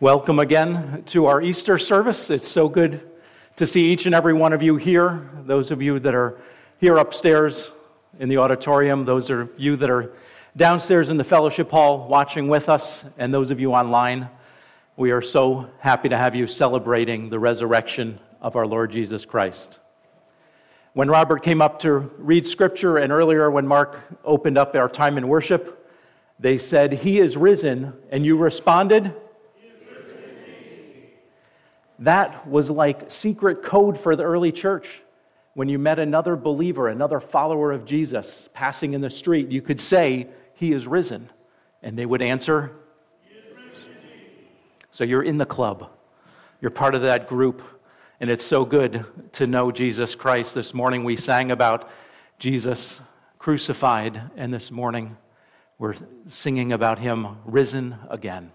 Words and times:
Welcome 0.00 0.38
again 0.38 1.02
to 1.06 1.26
our 1.26 1.42
Easter 1.42 1.76
service. 1.76 2.30
It's 2.30 2.46
so 2.46 2.68
good 2.68 3.00
to 3.56 3.66
see 3.66 3.88
each 3.88 4.06
and 4.06 4.14
every 4.14 4.32
one 4.32 4.52
of 4.52 4.62
you 4.62 4.76
here. 4.76 5.28
Those 5.44 5.72
of 5.72 5.82
you 5.82 5.98
that 5.98 6.14
are 6.14 6.38
here 6.78 6.98
upstairs 6.98 7.72
in 8.20 8.28
the 8.28 8.36
auditorium, 8.36 9.04
those 9.04 9.28
of 9.28 9.50
you 9.56 9.74
that 9.74 9.90
are 9.90 10.12
downstairs 10.56 11.10
in 11.10 11.16
the 11.16 11.24
fellowship 11.24 11.68
hall 11.72 12.06
watching 12.06 12.46
with 12.46 12.68
us, 12.68 13.04
and 13.18 13.34
those 13.34 13.50
of 13.50 13.58
you 13.58 13.72
online. 13.72 14.30
We 14.96 15.10
are 15.10 15.20
so 15.20 15.68
happy 15.80 16.08
to 16.10 16.16
have 16.16 16.36
you 16.36 16.46
celebrating 16.46 17.28
the 17.28 17.40
resurrection 17.40 18.20
of 18.40 18.54
our 18.54 18.68
Lord 18.68 18.92
Jesus 18.92 19.24
Christ. 19.24 19.80
When 20.92 21.08
Robert 21.08 21.42
came 21.42 21.60
up 21.60 21.80
to 21.80 22.08
read 22.18 22.46
scripture, 22.46 22.98
and 22.98 23.10
earlier 23.10 23.50
when 23.50 23.66
Mark 23.66 23.98
opened 24.24 24.58
up 24.58 24.76
our 24.76 24.88
time 24.88 25.18
in 25.18 25.26
worship, 25.26 25.90
they 26.38 26.56
said, 26.56 26.92
He 26.92 27.18
is 27.18 27.36
risen, 27.36 27.94
and 28.12 28.24
you 28.24 28.36
responded, 28.36 29.12
That 32.00 32.46
was 32.46 32.70
like 32.70 33.10
secret 33.10 33.62
code 33.62 33.98
for 33.98 34.14
the 34.14 34.22
early 34.22 34.52
church. 34.52 35.02
When 35.54 35.68
you 35.68 35.78
met 35.78 35.98
another 35.98 36.36
believer, 36.36 36.88
another 36.88 37.18
follower 37.18 37.72
of 37.72 37.84
Jesus 37.84 38.48
passing 38.52 38.94
in 38.94 39.00
the 39.00 39.10
street, 39.10 39.50
you 39.50 39.60
could 39.60 39.80
say, 39.80 40.28
He 40.54 40.72
is 40.72 40.86
risen. 40.86 41.30
And 41.82 41.98
they 41.98 42.06
would 42.06 42.22
answer, 42.22 42.72
He 43.22 43.36
is 43.36 43.44
risen. 43.56 43.92
So 44.90 45.04
you're 45.04 45.24
in 45.24 45.38
the 45.38 45.46
club. 45.46 45.90
You're 46.60 46.70
part 46.70 46.94
of 46.94 47.02
that 47.02 47.28
group 47.28 47.62
and 48.20 48.30
it's 48.30 48.44
so 48.44 48.64
good 48.64 49.04
to 49.34 49.46
know 49.46 49.70
Jesus 49.70 50.14
Christ. 50.16 50.54
This 50.54 50.74
morning 50.74 51.04
we 51.04 51.16
sang 51.16 51.52
about 51.52 51.88
Jesus 52.40 53.00
crucified, 53.38 54.20
and 54.36 54.52
this 54.52 54.72
morning 54.72 55.16
we're 55.78 55.94
singing 56.26 56.72
about 56.72 56.98
him 56.98 57.38
risen 57.44 57.96
again. 58.10 58.50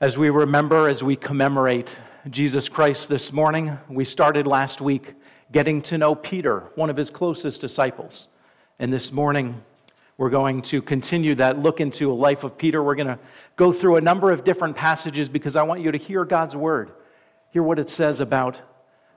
As 0.00 0.16
we 0.16 0.30
remember, 0.30 0.88
as 0.88 1.02
we 1.02 1.16
commemorate 1.16 1.98
Jesus 2.30 2.68
Christ 2.68 3.08
this 3.08 3.32
morning, 3.32 3.80
we 3.88 4.04
started 4.04 4.46
last 4.46 4.80
week 4.80 5.14
getting 5.50 5.82
to 5.82 5.98
know 5.98 6.14
Peter, 6.14 6.70
one 6.76 6.88
of 6.88 6.96
his 6.96 7.10
closest 7.10 7.60
disciples. 7.60 8.28
And 8.78 8.92
this 8.92 9.10
morning, 9.10 9.60
we're 10.16 10.30
going 10.30 10.62
to 10.62 10.82
continue 10.82 11.34
that 11.34 11.58
look 11.58 11.80
into 11.80 12.12
a 12.12 12.14
life 12.14 12.44
of 12.44 12.56
Peter. 12.56 12.80
We're 12.80 12.94
going 12.94 13.08
to 13.08 13.18
go 13.56 13.72
through 13.72 13.96
a 13.96 14.00
number 14.00 14.30
of 14.30 14.44
different 14.44 14.76
passages 14.76 15.28
because 15.28 15.56
I 15.56 15.64
want 15.64 15.80
you 15.80 15.90
to 15.90 15.98
hear 15.98 16.24
God's 16.24 16.54
word, 16.54 16.92
hear 17.50 17.64
what 17.64 17.80
it 17.80 17.88
says 17.88 18.20
about 18.20 18.60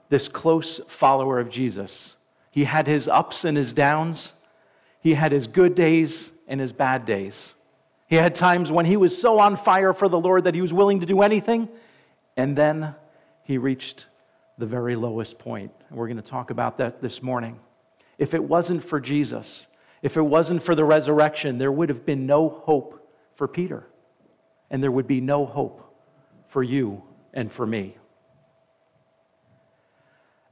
this 0.08 0.26
close 0.26 0.80
follower 0.88 1.38
of 1.38 1.48
Jesus. 1.48 2.16
He 2.50 2.64
had 2.64 2.88
his 2.88 3.06
ups 3.06 3.44
and 3.44 3.56
his 3.56 3.72
downs, 3.72 4.32
he 4.98 5.14
had 5.14 5.30
his 5.30 5.46
good 5.46 5.76
days 5.76 6.32
and 6.48 6.60
his 6.60 6.72
bad 6.72 7.04
days. 7.04 7.54
He 8.12 8.18
had 8.18 8.34
times 8.34 8.70
when 8.70 8.84
he 8.84 8.98
was 8.98 9.18
so 9.18 9.38
on 9.38 9.56
fire 9.56 9.94
for 9.94 10.06
the 10.06 10.20
Lord 10.20 10.44
that 10.44 10.54
he 10.54 10.60
was 10.60 10.70
willing 10.70 11.00
to 11.00 11.06
do 11.06 11.22
anything, 11.22 11.70
and 12.36 12.54
then 12.54 12.94
he 13.42 13.56
reached 13.56 14.04
the 14.58 14.66
very 14.66 14.96
lowest 14.96 15.38
point. 15.38 15.72
And 15.88 15.96
we're 15.96 16.08
going 16.08 16.18
to 16.18 16.22
talk 16.22 16.50
about 16.50 16.76
that 16.76 17.00
this 17.00 17.22
morning. 17.22 17.58
If 18.18 18.34
it 18.34 18.44
wasn't 18.44 18.84
for 18.84 19.00
Jesus, 19.00 19.66
if 20.02 20.18
it 20.18 20.20
wasn't 20.20 20.62
for 20.62 20.74
the 20.74 20.84
resurrection, 20.84 21.56
there 21.56 21.72
would 21.72 21.88
have 21.88 22.04
been 22.04 22.26
no 22.26 22.50
hope 22.50 23.10
for 23.34 23.48
Peter, 23.48 23.86
and 24.70 24.82
there 24.82 24.92
would 24.92 25.06
be 25.06 25.22
no 25.22 25.46
hope 25.46 25.96
for 26.48 26.62
you 26.62 27.02
and 27.32 27.50
for 27.50 27.66
me. 27.66 27.96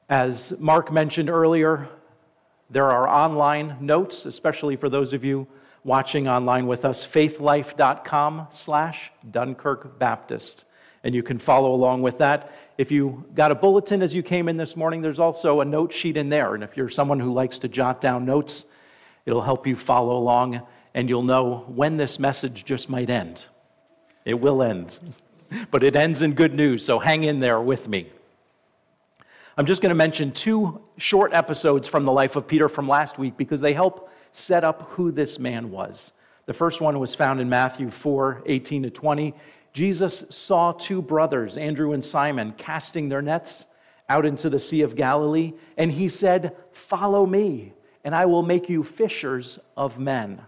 As 0.09 0.55
Mark 0.59 0.91
mentioned 0.91 1.29
earlier, 1.29 1.91
there 2.71 2.91
are 2.91 3.07
online 3.07 3.77
notes, 3.83 4.25
especially 4.25 4.77
for 4.77 4.89
those 4.89 5.13
of 5.13 5.27
you 5.27 5.47
watching 5.85 6.29
online 6.29 6.67
with 6.67 6.85
us, 6.85 7.05
faithlife.com 7.05 8.49
slash 8.51 9.11
Dunkirk 9.31 9.99
Baptist. 9.99 10.65
And 11.03 11.15
you 11.15 11.23
can 11.23 11.39
follow 11.39 11.75
along 11.75 12.03
with 12.03 12.19
that. 12.19 12.53
If 12.77 12.91
you 12.91 13.25
got 13.35 13.51
a 13.51 13.55
bulletin 13.55 14.03
as 14.03 14.15
you 14.15 14.23
came 14.23 14.49
in 14.49 14.57
this 14.57 14.77
morning, 14.77 15.01
there's 15.01 15.19
also 15.19 15.61
a 15.61 15.65
note 15.65 15.93
sheet 15.93 16.17
in 16.17 16.29
there. 16.29 16.55
And 16.55 16.63
if 16.63 16.77
you're 16.77 16.91
someone 16.91 17.21
who 17.21 17.33
likes 17.33 17.59
to 17.61 17.69
jot 17.69 18.01
down 18.01 18.27
notes, 18.27 18.67
It'll 19.27 19.43
help 19.43 19.67
you 19.67 19.77
follow 19.77 20.17
along, 20.17 20.63
and 20.95 21.09
you'll 21.09 21.23
know 21.23 21.65
when 21.69 21.97
this 21.97 22.19
message 22.19 22.65
just 22.65 22.89
might 22.89 23.11
end. 23.11 23.45
It 24.25 24.35
will 24.35 24.63
end, 24.63 24.99
but 25.71 25.83
it 25.83 25.97
ends 25.97 26.23
in 26.23 26.35
good 26.35 26.55
news, 26.55 26.85
so 26.85 26.99
hang 26.99 27.25
in 27.25 27.41
there 27.41 27.61
with 27.61 27.89
me. 27.89 28.11
I'm 29.57 29.67
just 29.67 29.83
going 29.83 29.91
to 29.91 29.95
mention 29.97 30.33
two 30.33 30.81
short 30.97 31.35
episodes 31.35 31.87
from 31.87 32.05
the 32.05 32.13
life 32.13 32.37
of 32.37 32.47
Peter 32.47 32.69
from 32.69 32.89
last 32.89 33.19
week 33.19 33.37
because 33.37 33.61
they 33.61 33.75
help 33.75 34.11
set 34.33 34.65
up 34.65 34.91
who 34.93 35.11
this 35.11 35.39
man 35.39 35.71
was. 35.71 36.13
The 36.47 36.55
first 36.55 36.81
one 36.81 36.99
was 36.99 37.15
found 37.15 37.41
in 37.41 37.49
Matthew 37.49 37.91
4 37.91 38.43
18 38.47 38.85
to 38.85 38.91
20. 38.91 39.35
Jesus 39.73 40.27
saw 40.31 40.73
two 40.73 41.01
brothers, 41.01 41.57
Andrew 41.57 41.93
and 41.93 42.05
Simon, 42.05 42.53
casting 42.57 43.09
their 43.09 43.23
nets 43.23 43.67
out 44.09 44.27
into 44.27 44.51
the 44.51 44.59
Sea 44.59 44.83
of 44.83 44.97
Galilee, 44.97 45.53
and 45.77 45.93
he 45.93 46.09
said, 46.09 46.57
Follow 46.73 47.25
me 47.25 47.73
and 48.05 48.15
I 48.15 48.27
will 48.27 48.43
make 48.43 48.69
you 48.69 48.83
fishers 48.83 49.59
of 49.77 49.99
men. 49.99 50.43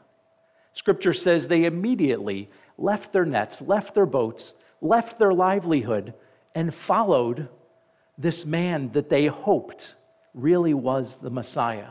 Scripture 0.73 1.13
says 1.13 1.49
they 1.49 1.65
immediately 1.65 2.51
left 2.79 3.13
their 3.13 3.27
nets, 3.27 3.61
left 3.61 3.95
their 3.95 4.07
boats, 4.07 4.55
left 4.81 5.19
their 5.19 5.35
livelihood, 5.35 6.15
and 6.55 6.73
followed 6.73 7.49
this 8.17 8.47
man 8.47 8.91
that 8.93 9.11
they 9.11 9.27
hoped 9.27 9.95
really 10.35 10.75
was 10.75 11.17
the 11.17 11.31
Messiah. 11.31 11.91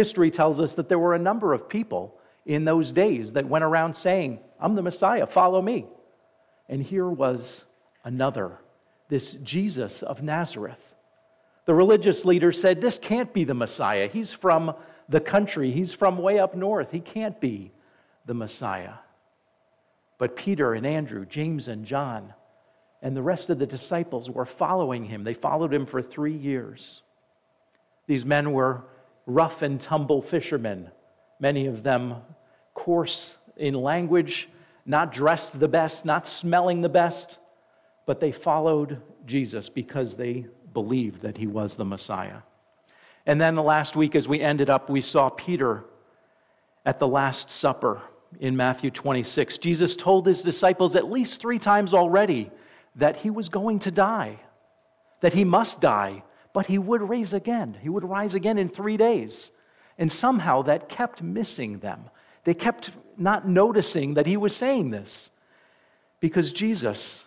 History 0.00 0.30
tells 0.30 0.58
us 0.58 0.72
that 0.72 0.88
there 0.88 0.98
were 0.98 1.14
a 1.14 1.18
number 1.18 1.52
of 1.52 1.68
people 1.68 2.18
in 2.46 2.64
those 2.64 2.90
days 2.90 3.34
that 3.34 3.46
went 3.46 3.64
around 3.64 3.94
saying, 3.94 4.40
I'm 4.58 4.74
the 4.74 4.80
Messiah, 4.80 5.26
follow 5.26 5.60
me. 5.60 5.88
And 6.70 6.82
here 6.82 7.06
was 7.06 7.64
another, 8.02 8.56
this 9.10 9.34
Jesus 9.34 10.02
of 10.02 10.22
Nazareth. 10.22 10.94
The 11.66 11.74
religious 11.74 12.24
leaders 12.24 12.58
said, 12.58 12.80
This 12.80 12.98
can't 12.98 13.34
be 13.34 13.44
the 13.44 13.52
Messiah. 13.52 14.06
He's 14.08 14.32
from 14.32 14.74
the 15.10 15.20
country. 15.20 15.70
He's 15.70 15.92
from 15.92 16.16
way 16.16 16.38
up 16.38 16.54
north. 16.54 16.90
He 16.92 17.00
can't 17.00 17.38
be 17.38 17.70
the 18.24 18.32
Messiah. 18.32 18.94
But 20.16 20.34
Peter 20.34 20.72
and 20.72 20.86
Andrew, 20.86 21.26
James 21.26 21.68
and 21.68 21.84
John, 21.84 22.32
and 23.02 23.14
the 23.14 23.20
rest 23.22 23.50
of 23.50 23.58
the 23.58 23.66
disciples 23.66 24.30
were 24.30 24.46
following 24.46 25.04
him. 25.04 25.24
They 25.24 25.34
followed 25.34 25.74
him 25.74 25.84
for 25.84 26.00
three 26.00 26.38
years. 26.38 27.02
These 28.06 28.24
men 28.24 28.52
were 28.52 28.84
rough 29.26 29.62
and 29.62 29.80
tumble 29.80 30.22
fishermen, 30.22 30.90
many 31.38 31.66
of 31.66 31.82
them 31.82 32.16
coarse 32.74 33.36
in 33.56 33.74
language, 33.74 34.48
not 34.86 35.12
dressed 35.12 35.60
the 35.60 35.68
best, 35.68 36.04
not 36.04 36.26
smelling 36.26 36.80
the 36.80 36.88
best, 36.88 37.38
but 38.06 38.20
they 38.20 38.32
followed 38.32 39.00
Jesus 39.26 39.68
because 39.68 40.16
they 40.16 40.46
believed 40.72 41.22
that 41.22 41.38
he 41.38 41.46
was 41.46 41.76
the 41.76 41.84
Messiah. 41.84 42.38
And 43.26 43.40
then 43.40 43.54
the 43.54 43.62
last 43.62 43.96
week, 43.96 44.16
as 44.16 44.26
we 44.26 44.40
ended 44.40 44.70
up, 44.70 44.88
we 44.88 45.00
saw 45.00 45.28
Peter 45.28 45.84
at 46.84 46.98
the 46.98 47.06
Last 47.06 47.50
Supper 47.50 48.00
in 48.38 48.56
Matthew 48.56 48.90
26. 48.90 49.58
Jesus 49.58 49.94
told 49.96 50.26
his 50.26 50.42
disciples 50.42 50.96
at 50.96 51.10
least 51.10 51.40
three 51.40 51.58
times 51.58 51.92
already 51.92 52.50
that 52.96 53.16
he 53.16 53.30
was 53.30 53.48
going 53.48 53.78
to 53.80 53.90
die, 53.90 54.40
that 55.20 55.34
he 55.34 55.44
must 55.44 55.80
die, 55.80 56.22
but 56.52 56.66
he 56.66 56.78
would 56.78 57.02
raise 57.02 57.32
again. 57.32 57.76
He 57.80 57.88
would 57.88 58.04
rise 58.04 58.34
again 58.34 58.58
in 58.58 58.68
three 58.68 58.96
days. 58.96 59.52
And 59.98 60.10
somehow 60.10 60.62
that 60.62 60.88
kept 60.88 61.22
missing 61.22 61.78
them. 61.78 62.10
They 62.44 62.54
kept 62.54 62.90
not 63.16 63.46
noticing 63.46 64.14
that 64.14 64.26
he 64.26 64.36
was 64.36 64.56
saying 64.56 64.90
this 64.90 65.30
because 66.20 66.52
Jesus 66.52 67.24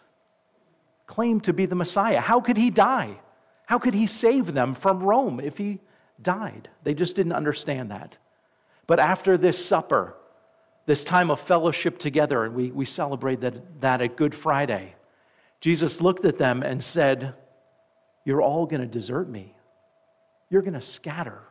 claimed 1.06 1.44
to 1.44 1.54
be 1.54 1.66
the 1.66 1.76
Messiah. 1.76 2.20
How 2.20 2.42
could 2.42 2.58
he 2.58 2.70
die? 2.70 3.18
How 3.66 3.80
could 3.80 3.94
he 3.94 4.08
save 4.08 4.54
them 4.54 4.76
from 4.76 5.04
Rome 5.04 5.40
if 5.40 5.58
he 5.58 5.80
died? 6.22 6.70
They 6.84 6.94
just 6.94 7.16
didn't 7.16 7.34
understand 7.34 7.92
that. 7.92 8.18
But 8.88 9.00
after 9.00 9.38
this 9.38 9.64
supper, 9.64 10.16
this 10.86 11.04
time 11.04 11.32
of 11.32 11.40
fellowship 11.40 11.98
together, 11.98 12.44
and 12.44 12.56
we, 12.56 12.72
we 12.72 12.86
celebrate 12.86 13.42
that, 13.42 13.82
that 13.82 14.02
at 14.02 14.18
Good 14.18 14.36
Friday, 14.36 14.96
Jesus 15.62 16.02
looked 16.02 16.26
at 16.26 16.38
them 16.38 16.62
and 16.62 16.84
said, 16.84 17.36
You're 18.26 18.42
all 18.42 18.66
going 18.66 18.82
to 18.82 18.88
desert 18.88 19.30
me. 19.30 19.56
You're 20.50 20.62
going 20.62 20.74
to 20.74 20.82
scatter. 20.82 21.42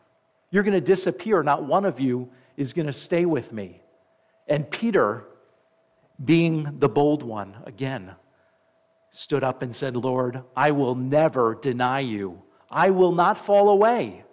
You're 0.51 0.63
going 0.63 0.75
to 0.75 0.81
disappear. 0.81 1.43
Not 1.43 1.65
one 1.65 1.85
of 1.85 2.01
you 2.01 2.31
is 2.57 2.73
going 2.73 2.87
to 2.87 2.93
stay 2.93 3.25
with 3.25 3.53
me. 3.53 3.83
And 4.47 4.71
Peter, 4.71 5.25
being 6.23 6.79
the 6.79 6.89
bold 6.89 7.23
one, 7.23 7.57
again, 7.65 8.15
stood 9.11 9.45
up 9.45 9.63
and 9.63 9.75
said, 9.75 9.97
Lord, 9.97 10.43
I 10.57 10.71
will 10.71 10.95
never 10.95 11.55
deny 11.55 12.01
you. 12.01 12.43
I 12.71 12.91
will 12.91 13.13
not 13.13 13.39
fall 13.39 13.69
away. 13.69 14.25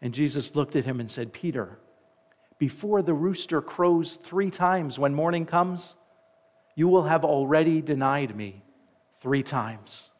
And 0.00 0.14
Jesus 0.14 0.54
looked 0.54 0.76
at 0.76 0.84
him 0.84 1.00
and 1.00 1.10
said, 1.10 1.32
Peter, 1.32 1.78
before 2.58 3.02
the 3.02 3.14
rooster 3.14 3.60
crows 3.60 4.18
three 4.22 4.50
times 4.50 4.98
when 4.98 5.14
morning 5.14 5.46
comes, 5.46 5.96
you 6.74 6.88
will 6.88 7.04
have 7.04 7.24
already 7.24 7.82
denied 7.82 8.36
me 8.36 8.62
three 9.20 9.42
times. 9.42 10.10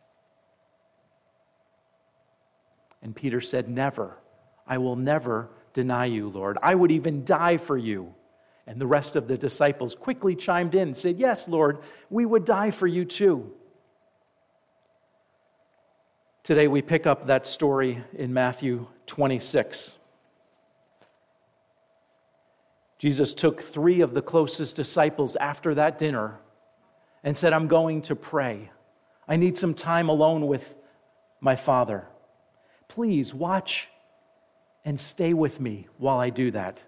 And 3.02 3.14
Peter 3.14 3.40
said, 3.40 3.68
Never. 3.68 4.18
I 4.66 4.78
will 4.78 4.96
never 4.96 5.48
deny 5.72 6.06
you, 6.06 6.28
Lord. 6.28 6.58
I 6.62 6.74
would 6.74 6.90
even 6.90 7.24
die 7.24 7.56
for 7.56 7.76
you. 7.76 8.14
And 8.66 8.80
the 8.80 8.86
rest 8.86 9.16
of 9.16 9.28
the 9.28 9.38
disciples 9.38 9.94
quickly 9.94 10.36
chimed 10.36 10.74
in 10.74 10.88
and 10.88 10.96
said, 10.96 11.18
Yes, 11.18 11.48
Lord, 11.48 11.78
we 12.10 12.26
would 12.26 12.44
die 12.44 12.70
for 12.70 12.86
you 12.86 13.04
too. 13.04 13.52
Today 16.42 16.68
we 16.68 16.82
pick 16.82 17.06
up 17.06 17.26
that 17.26 17.46
story 17.46 18.02
in 18.14 18.32
Matthew 18.32 18.86
26. 19.06 19.96
Jesus 22.98 23.32
took 23.32 23.62
three 23.62 24.00
of 24.00 24.12
the 24.12 24.22
closest 24.22 24.74
disciples 24.74 25.36
after 25.36 25.74
that 25.74 25.98
dinner 25.98 26.40
and 27.22 27.36
said, 27.36 27.52
I'm 27.52 27.68
going 27.68 28.02
to 28.02 28.16
pray. 28.16 28.70
I 29.28 29.36
need 29.36 29.56
some 29.56 29.74
time 29.74 30.08
alone 30.08 30.46
with 30.46 30.74
my 31.40 31.54
Father. 31.54 32.06
Please 32.88 33.32
watch 33.34 33.88
and 34.84 34.98
stay 34.98 35.34
with 35.34 35.60
me 35.60 35.86
while 35.98 36.18
I 36.18 36.30
do 36.30 36.50
that. 36.50 36.82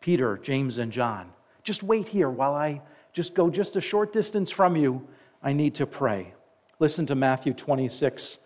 Peter, 0.00 0.38
James, 0.38 0.78
and 0.78 0.92
John, 0.92 1.32
just 1.62 1.82
wait 1.82 2.08
here 2.08 2.30
while 2.30 2.54
I 2.54 2.82
just 3.12 3.34
go 3.34 3.50
just 3.50 3.76
a 3.76 3.80
short 3.80 4.12
distance 4.12 4.50
from 4.50 4.76
you. 4.76 5.06
I 5.42 5.52
need 5.52 5.74
to 5.76 5.86
pray. 5.86 6.34
Listen 6.78 7.06
to 7.06 7.14
Matthew 7.14 7.52
26, 7.52 8.38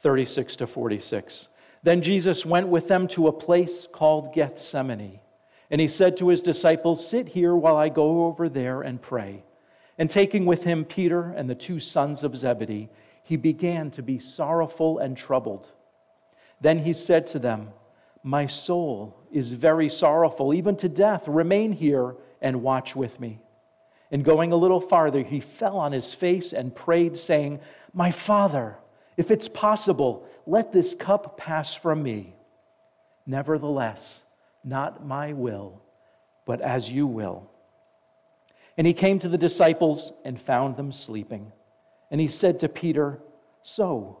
36 0.00 0.56
to 0.56 0.66
46. 0.66 1.48
Then 1.82 2.02
Jesus 2.02 2.46
went 2.46 2.68
with 2.68 2.88
them 2.88 3.06
to 3.08 3.28
a 3.28 3.32
place 3.32 3.86
called 3.86 4.34
Gethsemane 4.34 5.20
and 5.70 5.80
he 5.80 5.88
said 5.88 6.16
to 6.16 6.28
his 6.28 6.42
disciples, 6.42 7.06
Sit 7.06 7.28
here 7.28 7.54
while 7.54 7.76
I 7.76 7.88
go 7.88 8.26
over 8.26 8.48
there 8.48 8.82
and 8.82 9.02
pray. 9.02 9.44
And 9.98 10.08
taking 10.10 10.44
with 10.44 10.64
him 10.64 10.84
Peter 10.84 11.30
and 11.30 11.48
the 11.48 11.54
two 11.54 11.80
sons 11.80 12.22
of 12.22 12.36
Zebedee, 12.36 12.88
he 13.22 13.36
began 13.36 13.90
to 13.92 14.02
be 14.02 14.18
sorrowful 14.18 14.98
and 14.98 15.16
troubled. 15.16 15.68
Then 16.60 16.80
he 16.80 16.92
said 16.92 17.26
to 17.28 17.38
them, 17.38 17.70
My 18.22 18.46
soul 18.46 19.16
is 19.30 19.52
very 19.52 19.88
sorrowful, 19.88 20.54
even 20.54 20.76
to 20.76 20.88
death. 20.88 21.28
Remain 21.28 21.72
here 21.72 22.16
and 22.40 22.62
watch 22.62 22.96
with 22.96 23.20
me. 23.20 23.40
And 24.10 24.24
going 24.24 24.52
a 24.52 24.56
little 24.56 24.80
farther, 24.80 25.22
he 25.22 25.40
fell 25.40 25.78
on 25.78 25.92
his 25.92 26.14
face 26.14 26.52
and 26.52 26.74
prayed, 26.74 27.18
saying, 27.18 27.60
My 27.92 28.10
father, 28.10 28.78
if 29.16 29.30
it's 29.30 29.48
possible, 29.48 30.26
let 30.46 30.72
this 30.72 30.94
cup 30.94 31.36
pass 31.36 31.74
from 31.74 32.02
me. 32.02 32.34
Nevertheless, 33.26 34.24
not 34.62 35.04
my 35.04 35.32
will, 35.32 35.82
but 36.44 36.60
as 36.60 36.90
you 36.90 37.06
will. 37.06 37.50
And 38.78 38.86
he 38.86 38.92
came 38.92 39.18
to 39.20 39.28
the 39.28 39.38
disciples 39.38 40.12
and 40.24 40.40
found 40.40 40.76
them 40.76 40.92
sleeping. 40.92 41.52
And 42.10 42.20
he 42.20 42.28
said 42.28 42.60
to 42.60 42.68
Peter, 42.68 43.20
So, 43.62 44.20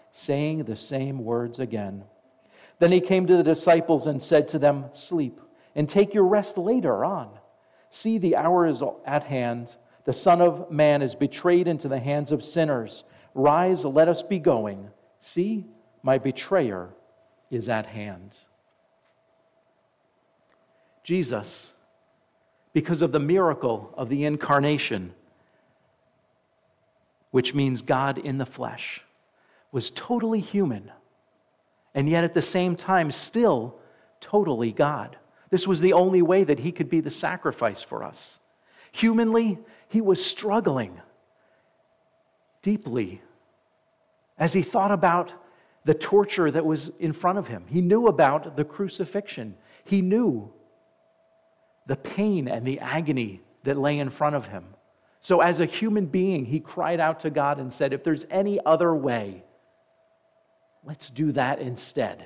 saying 0.13 0.63
the 0.63 0.75
same 0.75 1.23
words 1.23 1.59
again. 1.59 2.03
Then 2.79 2.91
he 2.91 3.01
came 3.01 3.27
to 3.27 3.37
the 3.37 3.43
disciples 3.43 4.07
and 4.07 4.21
said 4.21 4.47
to 4.49 4.59
them, 4.59 4.85
Sleep, 4.93 5.39
and 5.75 5.87
take 5.87 6.13
your 6.13 6.25
rest 6.25 6.57
later 6.57 7.05
on. 7.05 7.29
See, 7.89 8.17
the 8.17 8.35
hour 8.35 8.65
is 8.65 8.81
at 9.05 9.23
hand. 9.23 9.75
The 10.05 10.13
Son 10.13 10.41
of 10.41 10.71
Man 10.71 11.01
is 11.01 11.13
betrayed 11.15 11.67
into 11.67 11.87
the 11.87 11.99
hands 11.99 12.31
of 12.31 12.43
sinners. 12.43 13.03
Rise, 13.33 13.85
let 13.85 14.07
us 14.07 14.23
be 14.23 14.39
going. 14.39 14.89
See, 15.19 15.65
my 16.01 16.17
betrayer 16.17 16.89
is 17.49 17.69
at 17.69 17.85
hand. 17.85 18.35
Jesus 21.03 21.73
because 22.73 23.01
of 23.01 23.11
the 23.11 23.19
miracle 23.19 23.93
of 23.97 24.09
the 24.09 24.25
incarnation, 24.25 25.13
which 27.31 27.53
means 27.53 27.81
God 27.81 28.17
in 28.17 28.37
the 28.37 28.45
flesh, 28.45 29.01
was 29.71 29.91
totally 29.91 30.39
human, 30.39 30.91
and 31.93 32.09
yet 32.09 32.23
at 32.23 32.33
the 32.33 32.41
same 32.41 32.75
time, 32.75 33.11
still 33.11 33.75
totally 34.19 34.71
God. 34.71 35.17
This 35.49 35.67
was 35.67 35.81
the 35.81 35.93
only 35.93 36.21
way 36.21 36.43
that 36.43 36.59
he 36.59 36.71
could 36.71 36.89
be 36.89 36.99
the 36.99 37.11
sacrifice 37.11 37.81
for 37.83 38.03
us. 38.03 38.39
Humanly, 38.91 39.59
he 39.87 40.01
was 40.01 40.23
struggling 40.23 41.01
deeply 42.61 43.21
as 44.37 44.53
he 44.53 44.61
thought 44.61 44.91
about 44.91 45.31
the 45.83 45.93
torture 45.93 46.51
that 46.51 46.65
was 46.65 46.89
in 46.99 47.13
front 47.13 47.37
of 47.37 47.47
him. 47.47 47.65
He 47.67 47.81
knew 47.81 48.07
about 48.07 48.55
the 48.55 48.63
crucifixion. 48.63 49.55
He 49.83 50.01
knew 50.01 50.51
the 51.87 51.95
pain 51.95 52.47
and 52.47 52.65
the 52.65 52.79
agony 52.79 53.41
that 53.63 53.77
lay 53.77 53.99
in 53.99 54.09
front 54.09 54.35
of 54.35 54.47
him. 54.47 54.65
So, 55.21 55.41
as 55.41 55.59
a 55.59 55.65
human 55.65 56.07
being, 56.07 56.45
he 56.45 56.59
cried 56.59 56.99
out 56.99 57.19
to 57.21 57.29
God 57.29 57.59
and 57.59 57.71
said, 57.71 57.93
If 57.93 58.03
there's 58.03 58.25
any 58.31 58.59
other 58.65 58.93
way, 58.93 59.43
let's 60.85 61.09
do 61.09 61.31
that 61.33 61.59
instead. 61.59 62.25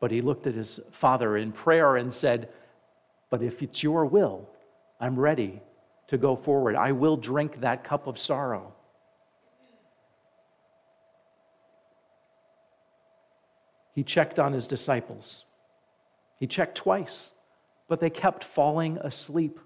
But 0.00 0.10
he 0.10 0.20
looked 0.20 0.46
at 0.46 0.54
his 0.54 0.80
father 0.90 1.36
in 1.36 1.52
prayer 1.52 1.96
and 1.96 2.12
said, 2.12 2.48
But 3.28 3.42
if 3.42 3.62
it's 3.62 3.82
your 3.82 4.06
will, 4.06 4.48
I'm 4.98 5.18
ready 5.18 5.60
to 6.08 6.18
go 6.18 6.36
forward. 6.36 6.74
I 6.74 6.92
will 6.92 7.16
drink 7.16 7.60
that 7.60 7.84
cup 7.84 8.06
of 8.06 8.18
sorrow. 8.18 8.72
He 13.92 14.02
checked 14.02 14.38
on 14.38 14.52
his 14.52 14.66
disciples. 14.66 15.44
He 16.36 16.46
checked 16.46 16.76
twice 16.76 17.34
but 17.90 17.98
they 17.98 18.08
kept 18.08 18.44
falling 18.44 18.98
asleep 18.98 19.58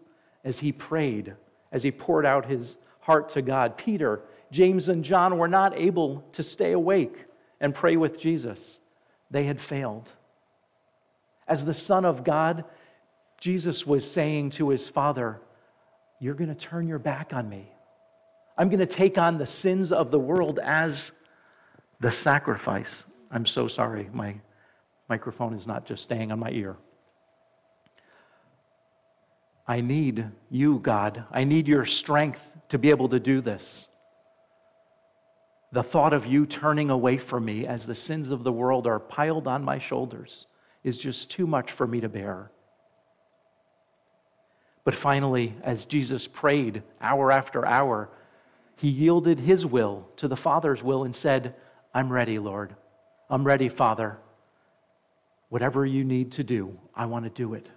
as 0.44 0.58
he 0.58 0.72
prayed, 0.72 1.34
as 1.70 1.82
he 1.82 1.92
poured 1.92 2.24
out 2.24 2.46
his 2.46 2.78
heart 3.00 3.28
to 3.28 3.42
God. 3.42 3.76
Peter, 3.76 4.22
James, 4.50 4.88
and 4.88 5.04
John 5.04 5.38
were 5.38 5.48
not 5.48 5.76
able 5.76 6.24
to 6.32 6.42
stay 6.42 6.72
awake 6.72 7.24
and 7.60 7.74
pray 7.74 7.96
with 7.96 8.18
Jesus, 8.18 8.80
they 9.30 9.44
had 9.44 9.60
failed. 9.60 10.10
As 11.46 11.64
the 11.64 11.74
Son 11.74 12.04
of 12.04 12.24
God, 12.24 12.64
Jesus 13.40 13.86
was 13.86 14.10
saying 14.10 14.50
to 14.50 14.70
his 14.70 14.88
Father, 14.88 15.40
You're 16.20 16.34
going 16.34 16.48
to 16.48 16.54
turn 16.54 16.88
your 16.88 16.98
back 16.98 17.32
on 17.32 17.48
me. 17.48 17.70
I'm 18.56 18.68
going 18.68 18.78
to 18.78 18.86
take 18.86 19.18
on 19.18 19.38
the 19.38 19.46
sins 19.46 19.92
of 19.92 20.10
the 20.10 20.18
world 20.18 20.58
as 20.60 21.12
the 22.00 22.12
sacrifice. 22.12 23.04
I'm 23.30 23.46
so 23.46 23.66
sorry. 23.66 24.08
My 24.12 24.36
microphone 25.08 25.54
is 25.54 25.66
not 25.66 25.84
just 25.84 26.04
staying 26.04 26.30
on 26.30 26.38
my 26.38 26.50
ear. 26.50 26.76
I 29.66 29.80
need 29.80 30.26
you, 30.50 30.78
God. 30.78 31.24
I 31.32 31.44
need 31.44 31.66
your 31.66 31.86
strength 31.86 32.50
to 32.68 32.78
be 32.78 32.90
able 32.90 33.08
to 33.08 33.18
do 33.18 33.40
this. 33.40 33.88
The 35.74 35.82
thought 35.82 36.12
of 36.12 36.24
you 36.24 36.46
turning 36.46 36.88
away 36.88 37.18
from 37.18 37.44
me 37.44 37.66
as 37.66 37.84
the 37.84 37.96
sins 37.96 38.30
of 38.30 38.44
the 38.44 38.52
world 38.52 38.86
are 38.86 39.00
piled 39.00 39.48
on 39.48 39.64
my 39.64 39.80
shoulders 39.80 40.46
is 40.84 40.96
just 40.96 41.32
too 41.32 41.48
much 41.48 41.72
for 41.72 41.84
me 41.84 42.00
to 42.00 42.08
bear. 42.08 42.52
But 44.84 44.94
finally, 44.94 45.54
as 45.62 45.84
Jesus 45.84 46.28
prayed 46.28 46.84
hour 47.00 47.32
after 47.32 47.66
hour, 47.66 48.08
he 48.76 48.88
yielded 48.88 49.40
his 49.40 49.66
will 49.66 50.06
to 50.16 50.28
the 50.28 50.36
Father's 50.36 50.84
will 50.84 51.02
and 51.02 51.14
said, 51.14 51.56
I'm 51.92 52.12
ready, 52.12 52.38
Lord. 52.38 52.76
I'm 53.28 53.44
ready, 53.44 53.68
Father. 53.68 54.18
Whatever 55.48 55.84
you 55.84 56.04
need 56.04 56.32
to 56.32 56.44
do, 56.44 56.78
I 56.94 57.06
want 57.06 57.24
to 57.24 57.30
do 57.30 57.54
it 57.54 57.68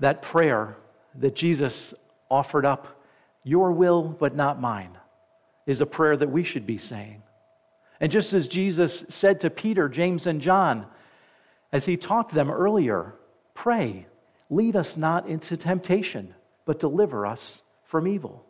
that 0.00 0.22
prayer 0.22 0.76
that 1.14 1.34
Jesus 1.34 1.94
offered 2.30 2.66
up, 2.66 3.00
Your 3.44 3.72
will, 3.72 4.02
but 4.02 4.34
not 4.34 4.60
mine, 4.60 4.98
is 5.66 5.80
a 5.80 5.86
prayer 5.86 6.16
that 6.16 6.30
we 6.30 6.44
should 6.44 6.66
be 6.66 6.78
saying. 6.78 7.22
And 8.00 8.10
just 8.12 8.32
as 8.32 8.48
Jesus 8.48 9.04
said 9.08 9.40
to 9.40 9.50
Peter, 9.50 9.88
James, 9.88 10.26
and 10.26 10.40
John, 10.40 10.86
as 11.72 11.86
he 11.86 11.96
taught 11.96 12.28
them 12.30 12.50
earlier, 12.50 13.14
pray, 13.54 14.06
lead 14.50 14.76
us 14.76 14.96
not 14.96 15.26
into 15.26 15.56
temptation, 15.56 16.34
but 16.66 16.80
deliver 16.80 17.26
us 17.26 17.62
from 17.84 18.06
evil. 18.06 18.44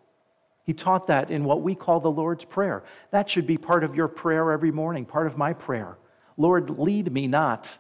He 0.65 0.73
taught 0.73 1.09
that 1.09 1.31
in 1.31 1.45
what 1.45 1.63
we 1.63 1.75
call 1.75 2.01
the 2.01 2.11
Lord's 2.11 2.45
Prayer. 2.45 2.85
That 3.11 3.29
should 3.29 3.47
be 3.47 3.59
part 3.59 3.85
of 3.85 3.95
your 3.95 4.09
prayer 4.09 4.51
every 4.51 4.71
morning, 4.71 5.05
part 5.05 5.27
of 5.27 5.37
my 5.37 5.53
prayer. 5.53 5.99
Lord, 6.37 6.71
lead 6.71 7.13
me 7.13 7.27
not 7.27 7.79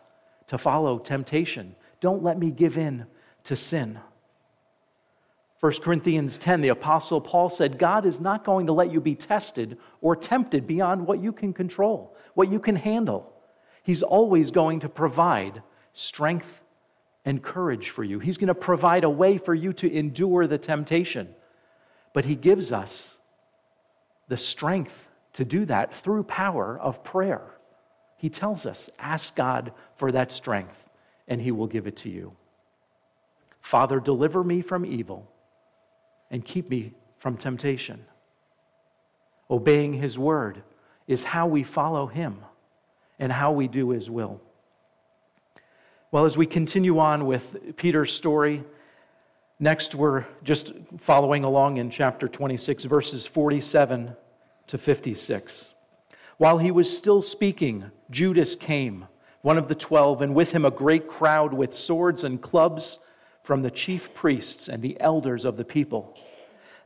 to 0.48 0.58
follow 0.58 0.98
temptation. 0.98 1.74
Don't 2.00 2.22
let 2.22 2.38
me 2.38 2.50
give 2.50 2.76
in 2.76 3.06
to 3.44 3.56
sin. 3.56 3.98
1 5.60 5.72
Corinthians 5.80 6.36
10, 6.36 6.60
the 6.60 6.68
Apostle 6.68 7.20
Paul 7.20 7.48
said, 7.48 7.78
God 7.78 8.04
is 8.04 8.20
not 8.20 8.44
going 8.44 8.66
to 8.66 8.72
let 8.72 8.92
you 8.92 9.00
be 9.00 9.14
tested 9.14 9.78
or 10.00 10.14
tempted 10.14 10.66
beyond 10.66 11.06
what 11.06 11.22
you 11.22 11.32
can 11.32 11.52
control, 11.52 12.14
what 12.34 12.50
you 12.50 12.60
can 12.60 12.76
handle. 12.76 13.32
He's 13.82 14.02
always 14.02 14.50
going 14.50 14.80
to 14.80 14.88
provide 14.88 15.62
strength 15.94 16.62
and 17.24 17.42
courage 17.42 17.90
for 17.90 18.04
you. 18.04 18.18
He's 18.18 18.36
going 18.36 18.48
to 18.48 18.54
provide 18.54 19.04
a 19.04 19.10
way 19.10 19.38
for 19.38 19.54
you 19.54 19.72
to 19.74 19.90
endure 19.90 20.46
the 20.46 20.58
temptation. 20.58 21.34
But 22.12 22.26
He 22.26 22.34
gives 22.34 22.70
us 22.72 23.16
the 24.28 24.36
strength 24.36 25.08
to 25.34 25.44
do 25.44 25.64
that 25.66 25.94
through 25.94 26.24
power 26.24 26.78
of 26.78 27.02
prayer. 27.04 27.42
He 28.16 28.28
tells 28.28 28.66
us, 28.66 28.90
ask 28.98 29.34
God 29.34 29.72
for 29.96 30.12
that 30.12 30.32
strength, 30.32 30.90
and 31.26 31.40
He 31.40 31.52
will 31.52 31.66
give 31.66 31.86
it 31.86 31.96
to 31.98 32.10
you. 32.10 32.36
Father, 33.60 33.98
deliver 33.98 34.44
me 34.44 34.60
from 34.60 34.84
evil 34.84 35.30
and 36.34 36.44
keep 36.44 36.68
me 36.68 36.90
from 37.16 37.36
temptation. 37.36 38.04
Obeying 39.48 39.92
His 39.92 40.18
word 40.18 40.64
is 41.06 41.22
how 41.22 41.46
we 41.46 41.62
follow 41.62 42.08
Him 42.08 42.38
and 43.20 43.30
how 43.30 43.52
we 43.52 43.68
do 43.68 43.90
His 43.90 44.10
will. 44.10 44.40
Well, 46.10 46.24
as 46.24 46.36
we 46.36 46.46
continue 46.46 46.98
on 46.98 47.26
with 47.26 47.76
Peter's 47.76 48.12
story, 48.12 48.64
next 49.60 49.94
we're 49.94 50.24
just 50.42 50.72
following 50.98 51.44
along 51.44 51.76
in 51.76 51.88
chapter 51.88 52.26
26, 52.26 52.82
verses 52.82 53.26
47 53.26 54.16
to 54.66 54.76
56. 54.76 55.74
While 56.38 56.58
he 56.58 56.72
was 56.72 56.98
still 56.98 57.22
speaking, 57.22 57.92
Judas 58.10 58.56
came, 58.56 59.06
one 59.42 59.56
of 59.56 59.68
the 59.68 59.76
twelve, 59.76 60.20
and 60.20 60.34
with 60.34 60.50
him 60.50 60.64
a 60.64 60.72
great 60.72 61.06
crowd 61.06 61.54
with 61.54 61.72
swords 61.72 62.24
and 62.24 62.42
clubs 62.42 62.98
from 63.44 63.62
the 63.62 63.70
chief 63.70 64.12
priests 64.14 64.68
and 64.68 64.82
the 64.82 65.00
elders 65.00 65.44
of 65.44 65.56
the 65.56 65.64
people. 65.64 66.18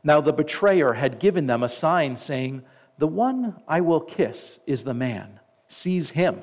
Now 0.03 0.21
the 0.21 0.33
betrayer 0.33 0.93
had 0.93 1.19
given 1.19 1.47
them 1.47 1.63
a 1.63 1.69
sign, 1.69 2.17
saying, 2.17 2.63
The 2.99 3.07
one 3.07 3.61
I 3.67 3.81
will 3.81 4.01
kiss 4.01 4.59
is 4.67 4.83
the 4.83 4.93
man. 4.93 5.39
Seize 5.67 6.11
him. 6.11 6.41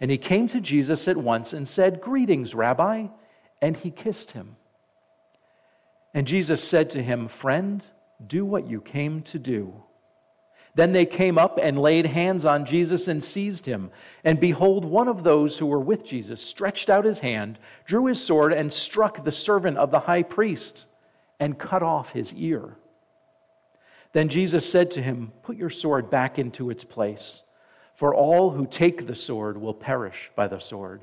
And 0.00 0.10
he 0.10 0.18
came 0.18 0.48
to 0.48 0.60
Jesus 0.60 1.08
at 1.08 1.16
once 1.16 1.52
and 1.52 1.66
said, 1.66 2.00
Greetings, 2.00 2.54
Rabbi. 2.54 3.08
And 3.60 3.76
he 3.76 3.90
kissed 3.90 4.32
him. 4.32 4.56
And 6.12 6.26
Jesus 6.26 6.62
said 6.62 6.90
to 6.90 7.02
him, 7.02 7.26
Friend, 7.26 7.84
do 8.24 8.44
what 8.44 8.68
you 8.68 8.80
came 8.80 9.22
to 9.22 9.38
do. 9.38 9.82
Then 10.74 10.92
they 10.92 11.04
came 11.04 11.36
up 11.36 11.58
and 11.60 11.78
laid 11.78 12.06
hands 12.06 12.44
on 12.44 12.64
Jesus 12.64 13.06
and 13.06 13.22
seized 13.22 13.66
him. 13.66 13.90
And 14.24 14.40
behold, 14.40 14.84
one 14.84 15.08
of 15.08 15.22
those 15.22 15.58
who 15.58 15.66
were 15.66 15.80
with 15.80 16.04
Jesus 16.04 16.42
stretched 16.42 16.88
out 16.88 17.04
his 17.04 17.20
hand, 17.20 17.58
drew 17.84 18.06
his 18.06 18.24
sword, 18.24 18.52
and 18.52 18.72
struck 18.72 19.22
the 19.22 19.32
servant 19.32 19.76
of 19.76 19.90
the 19.90 20.00
high 20.00 20.22
priest 20.22 20.86
and 21.38 21.58
cut 21.58 21.82
off 21.82 22.12
his 22.12 22.34
ear. 22.34 22.76
Then 24.12 24.28
Jesus 24.28 24.70
said 24.70 24.90
to 24.92 25.02
him, 25.02 25.32
Put 25.42 25.56
your 25.56 25.70
sword 25.70 26.10
back 26.10 26.38
into 26.38 26.70
its 26.70 26.84
place 26.84 27.44
for 27.94 28.14
all 28.14 28.50
who 28.50 28.66
take 28.66 29.06
the 29.06 29.14
sword 29.14 29.56
will 29.56 29.74
perish 29.74 30.30
by 30.34 30.48
the 30.48 30.58
sword. 30.58 31.02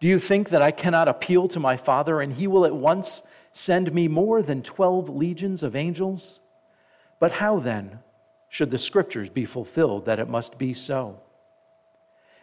Do 0.00 0.08
you 0.08 0.18
think 0.18 0.48
that 0.50 0.62
I 0.62 0.70
cannot 0.70 1.08
appeal 1.08 1.48
to 1.48 1.60
my 1.60 1.76
Father, 1.76 2.20
and 2.20 2.32
he 2.32 2.46
will 2.46 2.64
at 2.64 2.74
once 2.74 3.22
send 3.52 3.92
me 3.92 4.08
more 4.08 4.42
than 4.42 4.62
12 4.62 5.08
legions 5.08 5.62
of 5.62 5.74
angels? 5.76 6.40
But 7.18 7.32
how 7.32 7.58
then 7.58 7.98
should 8.48 8.70
the 8.70 8.78
scriptures 8.78 9.28
be 9.28 9.44
fulfilled 9.44 10.06
that 10.06 10.18
it 10.18 10.28
must 10.28 10.58
be 10.58 10.74
so? 10.74 11.20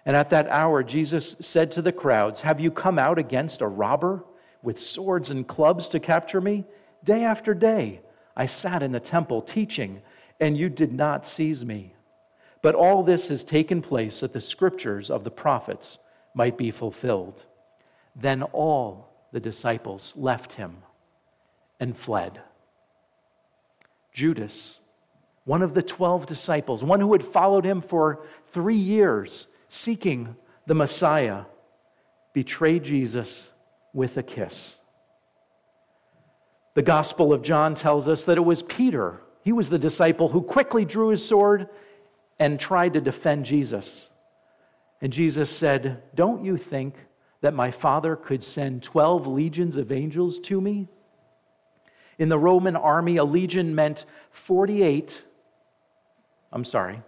And 0.06 0.16
at 0.16 0.30
that 0.32 0.48
hour, 0.50 0.84
Jesus 0.84 1.36
said 1.40 1.72
to 1.74 1.82
the 1.82 1.92
crowds, 1.92 2.42
Have 2.42 2.60
you 2.60 2.72
come 2.72 3.00
out 3.00 3.18
against 3.18 3.62
a 3.62 3.68
robber 3.68 4.24
with 4.62 4.80
swords 4.80 5.30
and 5.30 5.48
clubs 5.48 5.90
to 5.90 6.00
capture 6.00 6.42
me? 6.42 6.66
Day 7.04 7.24
after 7.24 7.54
day, 7.54 8.02
I 8.36 8.46
sat 8.46 8.84
in 8.84 8.92
the 8.92 9.00
temple 9.00 9.42
teaching, 9.42 10.02
and 10.40 10.58
you 10.58 10.70
did 10.70 10.94
not 10.94 11.26
seize 11.26 11.64
me. 11.64 11.94
But 12.62 12.76
all 12.76 13.04
this 13.04 13.28
has 13.28 13.44
taken 13.44 13.82
place 13.82 14.22
that 14.22 14.34
the 14.34 14.42
scriptures 14.42 15.10
of 15.10 15.24
the 15.24 15.32
prophets 15.32 16.00
might 16.34 16.58
be 16.58 16.72
fulfilled. 16.72 17.44
Then 18.16 18.44
all 18.44 19.10
the 19.32 19.40
disciples 19.40 20.14
left 20.16 20.54
him 20.54 20.78
and 21.80 21.98
fled. 21.98 22.42
Judas, 24.14 24.80
one 25.46 25.62
of 25.62 25.74
the 25.74 25.82
12 25.82 26.26
disciples, 26.26 26.84
one 26.84 27.00
who 27.00 27.12
had 27.12 27.24
followed 27.24 27.66
him 27.66 27.82
for 27.82 28.26
three 28.52 28.76
years, 28.76 29.48
seeking 29.70 30.36
the 30.66 30.76
Messiah, 30.76 31.44
betrayed 32.34 32.84
Jesus 32.84 33.52
with 33.94 34.18
a 34.18 34.24
kiss. 34.24 34.80
The 36.76 36.82
Gospel 36.82 37.34
of 37.34 37.44
John 37.44 37.76
tells 37.76 38.08
us 38.08 38.24
that 38.26 38.38
it 38.38 38.46
was 38.46 38.64
Peter. 38.64 39.22
He 39.44 39.52
was 39.52 39.70
the 39.70 39.78
disciple 39.78 40.30
who 40.30 40.42
quickly 40.42 40.86
drew 40.86 41.10
his 41.10 41.26
sword 41.26 41.68
and 42.40 42.60
tried 42.60 42.94
to 42.94 43.02
defend 43.02 43.46
Jesus. 43.46 44.10
And 45.02 45.14
Jesus 45.14 45.50
said, 45.50 46.02
Don't 46.16 46.44
you 46.44 46.58
think 46.58 46.96
that 47.42 47.54
my 47.54 47.70
Father 47.70 48.16
could 48.16 48.44
send 48.44 48.84
12 48.84 49.28
legions 49.28 49.76
of 49.76 49.92
angels 49.92 50.40
to 50.40 50.62
me? 50.62 50.88
In 52.18 52.30
the 52.30 52.40
Roman 52.40 52.76
army, 52.76 53.18
a 53.18 53.24
legion 53.24 53.76
meant 53.76 54.06
48, 54.32 55.26
I'm 56.54 56.64
sorry, 56.64 57.02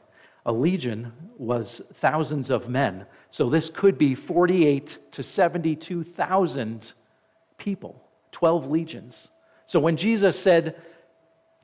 a 0.46 0.52
legion 0.52 1.14
was 1.38 1.82
thousands 1.94 2.50
of 2.50 2.68
men. 2.68 3.06
So 3.30 3.50
this 3.50 3.70
could 3.70 3.98
be 3.98 4.14
48 4.14 5.00
to 5.12 5.24
72,000 5.24 6.94
people, 7.58 8.04
12 8.32 8.68
legions. 8.68 9.30
So 9.66 9.80
when 9.80 9.96
Jesus 9.96 10.38
said 10.38 10.75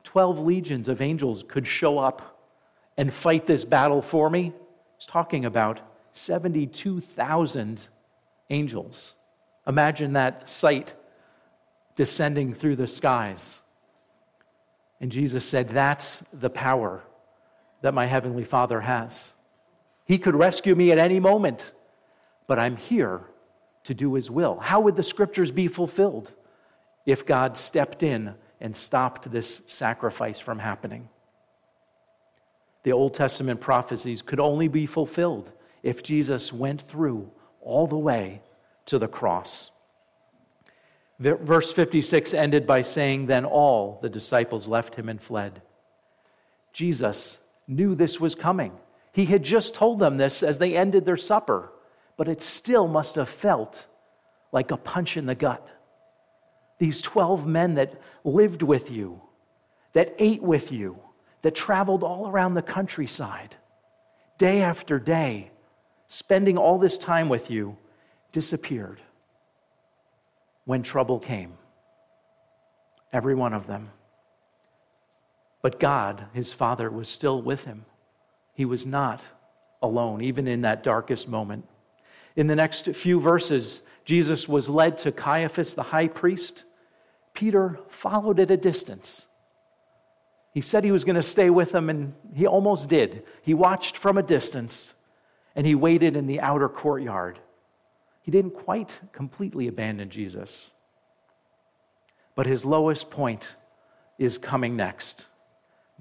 12 0.04 0.40
legions 0.40 0.88
of 0.88 1.00
angels 1.00 1.44
could 1.46 1.66
show 1.66 1.98
up 1.98 2.32
and 2.96 3.12
fight 3.12 3.46
this 3.46 3.64
battle 3.64 4.02
for 4.02 4.28
me. 4.28 4.52
He's 4.98 5.06
talking 5.06 5.44
about 5.44 5.80
72,000 6.12 7.88
angels. 8.50 9.14
Imagine 9.66 10.12
that 10.12 10.50
sight 10.50 10.94
descending 11.96 12.54
through 12.54 12.76
the 12.76 12.88
skies. 12.88 13.60
And 15.00 15.10
Jesus 15.10 15.44
said, 15.44 15.68
That's 15.68 16.22
the 16.32 16.50
power 16.50 17.02
that 17.82 17.94
my 17.94 18.06
Heavenly 18.06 18.44
Father 18.44 18.80
has. 18.80 19.34
He 20.04 20.18
could 20.18 20.34
rescue 20.34 20.74
me 20.74 20.90
at 20.90 20.98
any 20.98 21.20
moment, 21.20 21.72
but 22.46 22.58
I'm 22.58 22.76
here 22.76 23.20
to 23.84 23.94
do 23.94 24.14
His 24.14 24.30
will. 24.30 24.58
How 24.58 24.80
would 24.80 24.96
the 24.96 25.04
scriptures 25.04 25.50
be 25.50 25.68
fulfilled 25.68 26.32
if 27.06 27.26
God 27.26 27.56
stepped 27.56 28.02
in 28.02 28.34
and 28.60 28.74
stopped 28.74 29.30
this 29.30 29.62
sacrifice 29.66 30.38
from 30.38 30.58
happening? 30.58 31.08
the 32.82 32.92
Old 32.92 33.14
Testament 33.14 33.60
prophecies 33.60 34.22
could 34.22 34.40
only 34.40 34.68
be 34.68 34.86
fulfilled 34.86 35.52
if 35.82 36.02
Jesus 36.02 36.52
went 36.52 36.82
through 36.82 37.30
all 37.60 37.86
the 37.86 37.98
way 37.98 38.42
to 38.86 38.98
the 38.98 39.08
cross. 39.08 39.70
Verse 41.18 41.70
56 41.70 42.34
ended 42.34 42.66
by 42.66 42.82
saying, 42.82 43.26
Then 43.26 43.44
all 43.44 44.00
the 44.02 44.08
disciples 44.08 44.66
left 44.66 44.96
him 44.96 45.08
and 45.08 45.20
fled. 45.20 45.62
Jesus 46.72 47.38
knew 47.66 47.94
this 47.94 48.20
was 48.20 48.34
coming. 48.34 48.72
He 49.12 49.26
had 49.26 49.42
just 49.42 49.74
told 49.74 49.98
them 49.98 50.16
this 50.16 50.42
as 50.42 50.58
they 50.58 50.76
ended 50.76 51.04
their 51.04 51.16
supper, 51.16 51.72
but 52.16 52.28
it 52.28 52.42
still 52.42 52.88
must 52.88 53.14
have 53.16 53.28
felt 53.28 53.86
like 54.52 54.70
a 54.70 54.76
punch 54.76 55.16
in 55.16 55.26
the 55.26 55.34
gut. 55.34 55.66
These 56.78 57.02
12 57.02 57.46
men 57.46 57.74
that 57.74 58.00
lived 58.24 58.62
with 58.62 58.90
you, 58.90 59.20
that 59.92 60.14
ate 60.18 60.42
with 60.42 60.72
you, 60.72 60.98
that 61.42 61.54
traveled 61.54 62.02
all 62.02 62.28
around 62.28 62.54
the 62.54 62.62
countryside, 62.62 63.56
day 64.38 64.62
after 64.62 64.98
day, 64.98 65.50
spending 66.08 66.56
all 66.56 66.78
this 66.78 66.98
time 66.98 67.28
with 67.28 67.50
you, 67.50 67.76
disappeared 68.32 69.00
when 70.64 70.82
trouble 70.82 71.18
came. 71.18 71.52
Every 73.12 73.34
one 73.34 73.52
of 73.52 73.66
them. 73.66 73.90
But 75.62 75.80
God, 75.80 76.26
his 76.34 76.52
Father, 76.52 76.90
was 76.90 77.08
still 77.08 77.40
with 77.40 77.64
him. 77.64 77.86
He 78.52 78.64
was 78.64 78.84
not 78.84 79.22
alone, 79.80 80.20
even 80.20 80.46
in 80.46 80.62
that 80.62 80.82
darkest 80.82 81.28
moment. 81.28 81.66
In 82.36 82.48
the 82.48 82.56
next 82.56 82.86
few 82.94 83.20
verses, 83.20 83.82
Jesus 84.04 84.48
was 84.48 84.68
led 84.68 84.98
to 84.98 85.12
Caiaphas, 85.12 85.74
the 85.74 85.84
high 85.84 86.08
priest. 86.08 86.64
Peter 87.32 87.78
followed 87.88 88.40
at 88.40 88.50
a 88.50 88.56
distance 88.56 89.28
he 90.52 90.60
said 90.60 90.84
he 90.84 90.92
was 90.92 91.04
going 91.04 91.16
to 91.16 91.22
stay 91.22 91.48
with 91.48 91.74
him, 91.74 91.88
and 91.88 92.14
he 92.34 92.46
almost 92.46 92.88
did. 92.88 93.24
He 93.40 93.54
watched 93.54 93.96
from 93.96 94.18
a 94.18 94.22
distance, 94.22 94.92
and 95.56 95.66
he 95.66 95.74
waited 95.74 96.14
in 96.14 96.26
the 96.26 96.40
outer 96.40 96.68
courtyard. 96.68 97.38
He 98.20 98.30
didn't 98.30 98.52
quite 98.52 99.00
completely 99.12 99.66
abandon 99.66 100.10
Jesus. 100.10 100.74
But 102.34 102.46
his 102.46 102.64
lowest 102.64 103.10
point 103.10 103.56
is 104.18 104.38
coming 104.38 104.76
next 104.76 105.26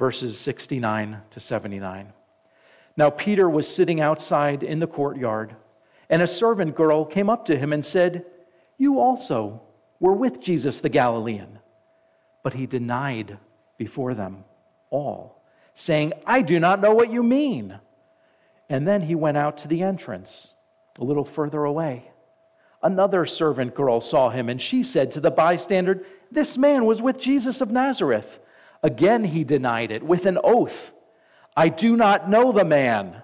verses 0.01 0.39
69 0.39 1.21
to 1.29 1.39
79. 1.39 2.11
Now, 2.97 3.11
Peter 3.11 3.47
was 3.47 3.67
sitting 3.67 4.01
outside 4.01 4.63
in 4.63 4.79
the 4.79 4.87
courtyard, 4.87 5.55
and 6.09 6.23
a 6.23 6.27
servant 6.27 6.75
girl 6.75 7.05
came 7.05 7.29
up 7.29 7.45
to 7.45 7.55
him 7.55 7.71
and 7.71 7.85
said, 7.85 8.25
You 8.79 8.99
also 8.99 9.61
were 9.99 10.15
with 10.15 10.41
Jesus 10.41 10.79
the 10.79 10.89
Galilean. 10.89 11.59
But 12.41 12.55
he 12.55 12.65
denied 12.65 13.37
before 13.77 14.15
them 14.15 14.43
all, 14.89 15.43
saying, 15.75 16.13
I 16.25 16.41
do 16.41 16.59
not 16.59 16.81
know 16.81 16.95
what 16.95 17.11
you 17.11 17.21
mean. 17.21 17.79
And 18.69 18.87
then 18.87 19.01
he 19.01 19.13
went 19.13 19.37
out 19.37 19.59
to 19.59 19.67
the 19.67 19.83
entrance, 19.83 20.55
a 20.97 21.03
little 21.03 21.25
further 21.25 21.63
away. 21.63 22.09
Another 22.81 23.27
servant 23.27 23.75
girl 23.75 24.01
saw 24.01 24.31
him, 24.31 24.49
and 24.49 24.59
she 24.59 24.81
said 24.81 25.11
to 25.11 25.19
the 25.19 25.29
bystander, 25.29 26.03
This 26.31 26.57
man 26.57 26.85
was 26.85 27.03
with 27.03 27.19
Jesus 27.19 27.61
of 27.61 27.69
Nazareth. 27.69 28.39
Again 28.83 29.23
he 29.23 29.43
denied 29.43 29.91
it 29.91 30.03
with 30.03 30.25
an 30.25 30.39
oath 30.43 30.93
I 31.55 31.69
do 31.69 31.95
not 31.95 32.29
know 32.29 32.51
the 32.51 32.65
man. 32.65 33.23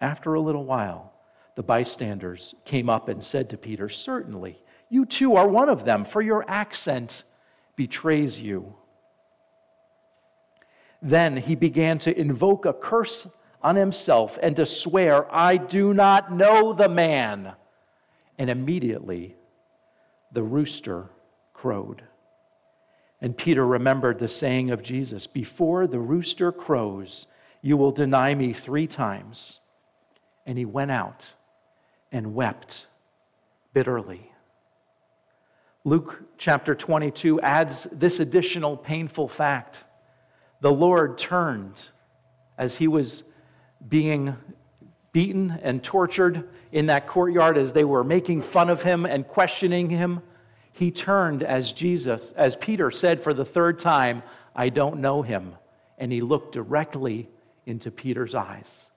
After 0.00 0.34
a 0.34 0.40
little 0.40 0.64
while, 0.64 1.12
the 1.56 1.62
bystanders 1.62 2.54
came 2.64 2.88
up 2.88 3.08
and 3.08 3.22
said 3.22 3.50
to 3.50 3.58
Peter, 3.58 3.88
Certainly, 3.88 4.62
you 4.88 5.04
too 5.04 5.36
are 5.36 5.48
one 5.48 5.68
of 5.68 5.84
them, 5.84 6.04
for 6.04 6.22
your 6.22 6.44
accent 6.48 7.24
betrays 7.76 8.40
you. 8.40 8.76
Then 11.02 11.36
he 11.36 11.54
began 11.54 11.98
to 12.00 12.18
invoke 12.18 12.64
a 12.64 12.72
curse 12.72 13.26
on 13.62 13.76
himself 13.76 14.38
and 14.42 14.56
to 14.56 14.66
swear, 14.66 15.32
I 15.34 15.56
do 15.56 15.92
not 15.92 16.32
know 16.32 16.72
the 16.72 16.88
man. 16.88 17.54
And 18.38 18.48
immediately 18.48 19.36
the 20.32 20.42
rooster 20.42 21.10
crowed. 21.52 22.02
And 23.20 23.36
Peter 23.36 23.66
remembered 23.66 24.18
the 24.18 24.28
saying 24.28 24.70
of 24.70 24.82
Jesus 24.82 25.26
Before 25.26 25.86
the 25.86 25.98
rooster 25.98 26.52
crows, 26.52 27.26
you 27.62 27.76
will 27.76 27.90
deny 27.90 28.34
me 28.34 28.52
three 28.52 28.86
times. 28.86 29.60
And 30.46 30.56
he 30.56 30.64
went 30.64 30.90
out 30.90 31.24
and 32.10 32.34
wept 32.34 32.86
bitterly. 33.74 34.32
Luke 35.84 36.22
chapter 36.38 36.74
22 36.74 37.40
adds 37.40 37.84
this 37.92 38.20
additional 38.20 38.76
painful 38.76 39.28
fact. 39.28 39.84
The 40.60 40.72
Lord 40.72 41.18
turned 41.18 41.86
as 42.56 42.76
he 42.76 42.88
was 42.88 43.24
being 43.88 44.36
beaten 45.12 45.58
and 45.62 45.82
tortured 45.82 46.48
in 46.72 46.86
that 46.86 47.06
courtyard 47.06 47.56
as 47.56 47.72
they 47.72 47.84
were 47.84 48.04
making 48.04 48.42
fun 48.42 48.68
of 48.68 48.82
him 48.82 49.06
and 49.06 49.26
questioning 49.26 49.88
him, 49.88 50.22
he 50.78 50.92
turned 50.92 51.42
as 51.42 51.72
Jesus, 51.72 52.30
as 52.36 52.54
Peter 52.54 52.92
said 52.92 53.20
for 53.20 53.34
the 53.34 53.44
third 53.44 53.80
time, 53.80 54.22
I 54.54 54.68
don't 54.68 55.00
know 55.00 55.22
him. 55.22 55.56
And 55.98 56.12
he 56.12 56.20
looked 56.20 56.52
directly 56.52 57.28
into 57.66 57.90
Peter's 57.90 58.32
eyes. 58.32 58.88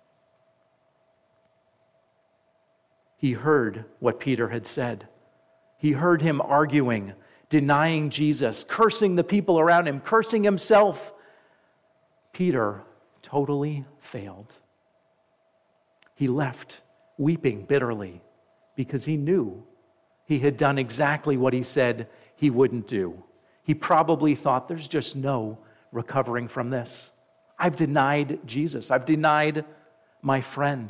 He 3.18 3.32
heard 3.32 3.86
what 4.00 4.20
Peter 4.20 4.50
had 4.50 4.68
said. 4.68 5.08
He 5.80 5.94
heard 5.94 6.22
him 6.22 6.40
arguing, 6.40 7.14
denying 7.50 8.12
Jesus, 8.12 8.64
cursing 8.64 9.16
the 9.16 9.24
people 9.24 9.60
around 9.60 9.88
him, 9.88 10.02
cursing 10.02 10.44
himself. 10.44 11.12
Peter 12.32 12.84
totally 13.24 13.86
failed. 14.00 14.54
He 16.14 16.28
left 16.28 16.82
weeping 17.18 17.66
bitterly 17.66 18.22
because 18.76 19.06
he 19.06 19.18
knew 19.18 19.66
he 20.32 20.40
had 20.40 20.56
done 20.56 20.78
exactly 20.78 21.36
what 21.36 21.52
he 21.52 21.62
said 21.62 22.08
he 22.38 22.50
wouldn't 22.50 22.88
do. 22.88 23.22
He 23.64 23.74
probably 23.74 24.34
thought 24.34 24.70
there's 24.70 24.88
just 24.88 25.14
no 25.14 25.58
recovering 25.92 26.48
from 26.48 26.70
this. 26.70 27.12
I've 27.60 27.76
denied 27.76 28.40
Jesus. 28.46 28.92
I've 28.92 29.04
denied 29.04 29.66
my 30.22 30.40
friend. 30.40 30.90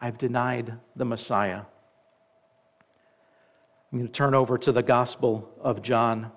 I've 0.00 0.18
denied 0.18 0.74
the 0.94 1.04
Messiah. 1.04 1.62
I'm 3.90 3.98
going 3.98 4.06
to 4.06 4.12
turn 4.12 4.36
over 4.36 4.56
to 4.56 4.70
the 4.70 4.84
Gospel 4.84 5.50
of 5.60 5.82
John 5.82 6.30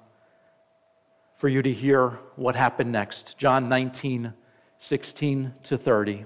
for 1.36 1.50
you 1.50 1.62
to 1.62 1.72
hear 1.72 2.18
what 2.36 2.56
happened 2.56 2.92
next. 2.92 3.38
John 3.38 3.70
19, 3.70 4.34
16 4.80 5.54
to 5.62 5.78
30. 5.78 6.26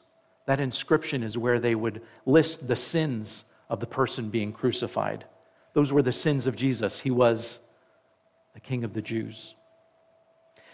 That 0.45 0.59
inscription 0.59 1.23
is 1.23 1.37
where 1.37 1.59
they 1.59 1.75
would 1.75 2.01
list 2.25 2.67
the 2.67 2.75
sins 2.75 3.45
of 3.69 3.79
the 3.79 3.85
person 3.87 4.29
being 4.29 4.51
crucified. 4.51 5.25
Those 5.73 5.93
were 5.93 6.01
the 6.01 6.11
sins 6.11 6.47
of 6.47 6.55
Jesus. 6.55 6.99
He 6.99 7.11
was 7.11 7.59
the 8.53 8.59
King 8.59 8.83
of 8.83 8.93
the 8.93 9.01
Jews. 9.01 9.55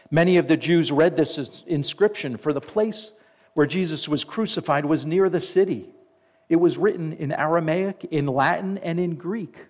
Many 0.09 0.37
of 0.37 0.47
the 0.47 0.57
Jews 0.57 0.91
read 0.91 1.17
this 1.17 1.63
inscription, 1.67 2.37
for 2.37 2.53
the 2.53 2.61
place 2.61 3.11
where 3.53 3.67
Jesus 3.67 4.07
was 4.07 4.23
crucified 4.23 4.85
was 4.85 5.05
near 5.05 5.29
the 5.29 5.41
city. 5.41 5.89
It 6.49 6.55
was 6.55 6.77
written 6.77 7.13
in 7.13 7.31
Aramaic, 7.31 8.05
in 8.05 8.25
Latin, 8.25 8.77
and 8.77 8.99
in 8.99 9.15
Greek. 9.15 9.65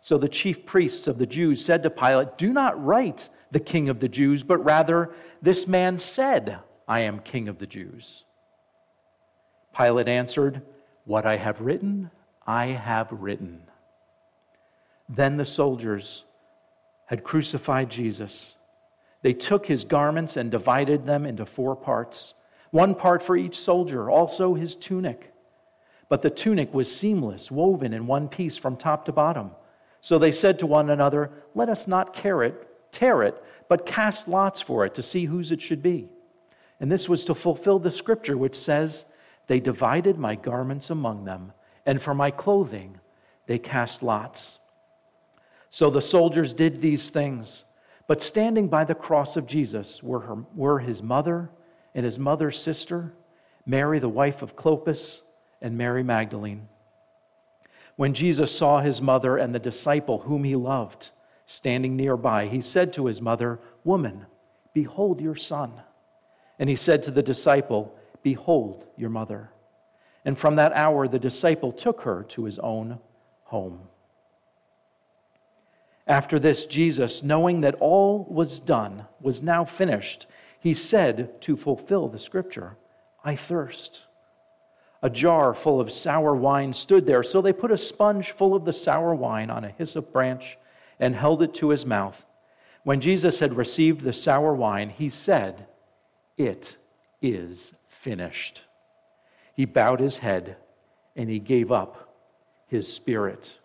So 0.00 0.18
the 0.18 0.28
chief 0.28 0.64
priests 0.66 1.06
of 1.08 1.18
the 1.18 1.26
Jews 1.26 1.64
said 1.64 1.82
to 1.82 1.90
Pilate, 1.90 2.38
Do 2.38 2.52
not 2.52 2.82
write 2.82 3.28
the 3.50 3.60
King 3.60 3.88
of 3.88 4.00
the 4.00 4.08
Jews, 4.08 4.42
but 4.42 4.58
rather, 4.58 5.12
this 5.40 5.66
man 5.66 5.98
said, 5.98 6.58
I 6.92 7.00
am 7.00 7.20
king 7.20 7.48
of 7.48 7.56
the 7.56 7.66
Jews. 7.66 8.24
Pilate 9.74 10.08
answered, 10.08 10.60
What 11.06 11.24
I 11.24 11.38
have 11.38 11.62
written, 11.62 12.10
I 12.46 12.66
have 12.66 13.10
written. 13.10 13.62
Then 15.08 15.38
the 15.38 15.46
soldiers 15.46 16.24
had 17.06 17.24
crucified 17.24 17.88
Jesus. 17.88 18.56
They 19.22 19.32
took 19.32 19.68
his 19.68 19.84
garments 19.84 20.36
and 20.36 20.50
divided 20.50 21.06
them 21.06 21.24
into 21.24 21.46
four 21.46 21.74
parts, 21.74 22.34
one 22.72 22.94
part 22.94 23.22
for 23.22 23.38
each 23.38 23.58
soldier, 23.58 24.10
also 24.10 24.52
his 24.52 24.76
tunic. 24.76 25.32
But 26.10 26.20
the 26.20 26.28
tunic 26.28 26.74
was 26.74 26.94
seamless, 26.94 27.50
woven 27.50 27.94
in 27.94 28.06
one 28.06 28.28
piece 28.28 28.58
from 28.58 28.76
top 28.76 29.06
to 29.06 29.12
bottom. 29.12 29.52
So 30.02 30.18
they 30.18 30.30
said 30.32 30.58
to 30.58 30.66
one 30.66 30.90
another, 30.90 31.30
Let 31.54 31.70
us 31.70 31.88
not 31.88 32.12
tear 32.12 32.42
it, 32.42 32.92
tear 32.92 33.22
it, 33.22 33.42
but 33.66 33.86
cast 33.86 34.28
lots 34.28 34.60
for 34.60 34.84
it 34.84 34.94
to 34.96 35.02
see 35.02 35.24
whose 35.24 35.50
it 35.50 35.62
should 35.62 35.82
be. 35.82 36.10
And 36.82 36.90
this 36.90 37.08
was 37.08 37.24
to 37.26 37.34
fulfill 37.36 37.78
the 37.78 37.92
scripture 37.92 38.36
which 38.36 38.56
says, 38.56 39.06
They 39.46 39.60
divided 39.60 40.18
my 40.18 40.34
garments 40.34 40.90
among 40.90 41.24
them, 41.24 41.52
and 41.86 42.02
for 42.02 42.12
my 42.12 42.32
clothing 42.32 42.98
they 43.46 43.60
cast 43.60 44.02
lots. 44.02 44.58
So 45.70 45.90
the 45.90 46.02
soldiers 46.02 46.52
did 46.52 46.80
these 46.80 47.08
things. 47.08 47.64
But 48.08 48.20
standing 48.20 48.66
by 48.66 48.82
the 48.82 48.96
cross 48.96 49.36
of 49.36 49.46
Jesus 49.46 50.02
were, 50.02 50.20
her, 50.22 50.44
were 50.56 50.80
his 50.80 51.04
mother 51.04 51.50
and 51.94 52.04
his 52.04 52.18
mother's 52.18 52.60
sister, 52.60 53.14
Mary, 53.64 54.00
the 54.00 54.08
wife 54.08 54.42
of 54.42 54.56
Clopas, 54.56 55.22
and 55.60 55.78
Mary 55.78 56.02
Magdalene. 56.02 56.66
When 57.94 58.12
Jesus 58.12 58.58
saw 58.58 58.80
his 58.80 59.00
mother 59.00 59.36
and 59.36 59.54
the 59.54 59.60
disciple 59.60 60.18
whom 60.22 60.42
he 60.42 60.56
loved 60.56 61.10
standing 61.46 61.94
nearby, 61.94 62.48
he 62.48 62.60
said 62.60 62.92
to 62.94 63.06
his 63.06 63.22
mother, 63.22 63.60
Woman, 63.84 64.26
behold 64.74 65.20
your 65.20 65.36
son. 65.36 65.80
And 66.62 66.68
he 66.68 66.76
said 66.76 67.02
to 67.02 67.10
the 67.10 67.24
disciple, 67.24 67.92
Behold 68.22 68.86
your 68.96 69.10
mother. 69.10 69.50
And 70.24 70.38
from 70.38 70.54
that 70.54 70.72
hour, 70.74 71.08
the 71.08 71.18
disciple 71.18 71.72
took 71.72 72.02
her 72.02 72.22
to 72.28 72.44
his 72.44 72.60
own 72.60 73.00
home. 73.42 73.80
After 76.06 76.38
this, 76.38 76.64
Jesus, 76.64 77.24
knowing 77.24 77.62
that 77.62 77.74
all 77.80 78.28
was 78.30 78.60
done, 78.60 79.06
was 79.20 79.42
now 79.42 79.64
finished, 79.64 80.28
he 80.60 80.72
said 80.72 81.42
to 81.42 81.56
fulfill 81.56 82.06
the 82.06 82.20
scripture, 82.20 82.76
I 83.24 83.34
thirst. 83.34 84.04
A 85.02 85.10
jar 85.10 85.54
full 85.54 85.80
of 85.80 85.90
sour 85.90 86.32
wine 86.32 86.74
stood 86.74 87.06
there, 87.06 87.24
so 87.24 87.42
they 87.42 87.52
put 87.52 87.72
a 87.72 87.76
sponge 87.76 88.30
full 88.30 88.54
of 88.54 88.64
the 88.64 88.72
sour 88.72 89.16
wine 89.16 89.50
on 89.50 89.64
a 89.64 89.70
hyssop 89.70 90.12
branch 90.12 90.58
and 91.00 91.16
held 91.16 91.42
it 91.42 91.54
to 91.54 91.70
his 91.70 91.84
mouth. 91.84 92.24
When 92.84 93.00
Jesus 93.00 93.40
had 93.40 93.56
received 93.56 94.02
the 94.02 94.12
sour 94.12 94.54
wine, 94.54 94.90
he 94.90 95.08
said, 95.08 95.66
it 96.36 96.76
is 97.20 97.74
finished. 97.88 98.62
He 99.54 99.64
bowed 99.64 100.00
his 100.00 100.18
head 100.18 100.56
and 101.14 101.28
he 101.28 101.38
gave 101.38 101.70
up 101.70 102.14
his 102.66 102.92
spirit. 102.92 103.58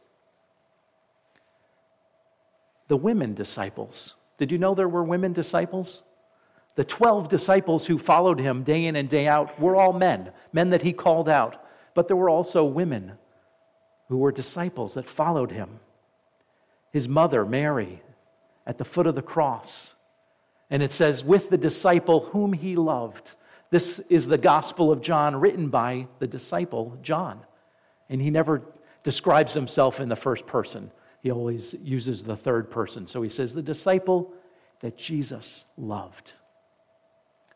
The 2.87 2.97
women 2.97 3.33
disciples. 3.33 4.15
Did 4.37 4.51
you 4.51 4.57
know 4.57 4.75
there 4.75 4.89
were 4.89 5.03
women 5.03 5.33
disciples? 5.33 6.03
The 6.75 6.83
12 6.83 7.27
disciples 7.27 7.87
who 7.87 7.97
followed 7.97 8.39
him 8.39 8.63
day 8.63 8.85
in 8.85 8.95
and 8.95 9.09
day 9.09 9.27
out 9.27 9.59
were 9.59 9.75
all 9.75 9.93
men, 9.93 10.31
men 10.53 10.69
that 10.69 10.83
he 10.83 10.93
called 10.93 11.27
out. 11.27 11.63
But 11.95 12.07
there 12.07 12.15
were 12.15 12.29
also 12.29 12.63
women 12.63 13.13
who 14.09 14.17
were 14.17 14.31
disciples 14.31 14.93
that 14.93 15.09
followed 15.09 15.51
him. 15.51 15.79
His 16.91 17.07
mother, 17.07 17.45
Mary, 17.45 18.03
at 18.65 18.77
the 18.77 18.85
foot 18.85 19.07
of 19.07 19.15
the 19.15 19.21
cross, 19.21 19.95
And 20.69 20.83
it 20.83 20.91
says, 20.91 21.23
with 21.23 21.49
the 21.49 21.57
disciple 21.57 22.25
whom 22.31 22.53
he 22.53 22.75
loved. 22.75 23.35
This 23.69 23.99
is 24.09 24.27
the 24.27 24.37
Gospel 24.37 24.91
of 24.91 25.01
John 25.01 25.35
written 25.35 25.69
by 25.69 26.07
the 26.19 26.27
disciple 26.27 26.97
John. 27.01 27.41
And 28.09 28.21
he 28.21 28.29
never 28.29 28.61
describes 29.03 29.53
himself 29.53 29.99
in 29.99 30.09
the 30.09 30.15
first 30.15 30.45
person, 30.45 30.91
he 31.21 31.31
always 31.31 31.73
uses 31.81 32.23
the 32.23 32.35
third 32.35 32.69
person. 32.69 33.07
So 33.07 33.21
he 33.21 33.29
says, 33.29 33.53
the 33.53 33.61
disciple 33.61 34.33
that 34.81 34.97
Jesus 34.97 35.65
loved. 35.77 36.33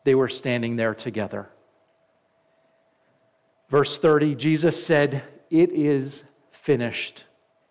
They 0.04 0.14
were 0.14 0.28
standing 0.28 0.76
there 0.76 0.94
together. 0.94 1.48
Verse 3.68 3.96
30 3.96 4.34
Jesus 4.34 4.84
said, 4.84 5.22
It 5.50 5.70
is 5.70 6.24
finished. 6.50 7.24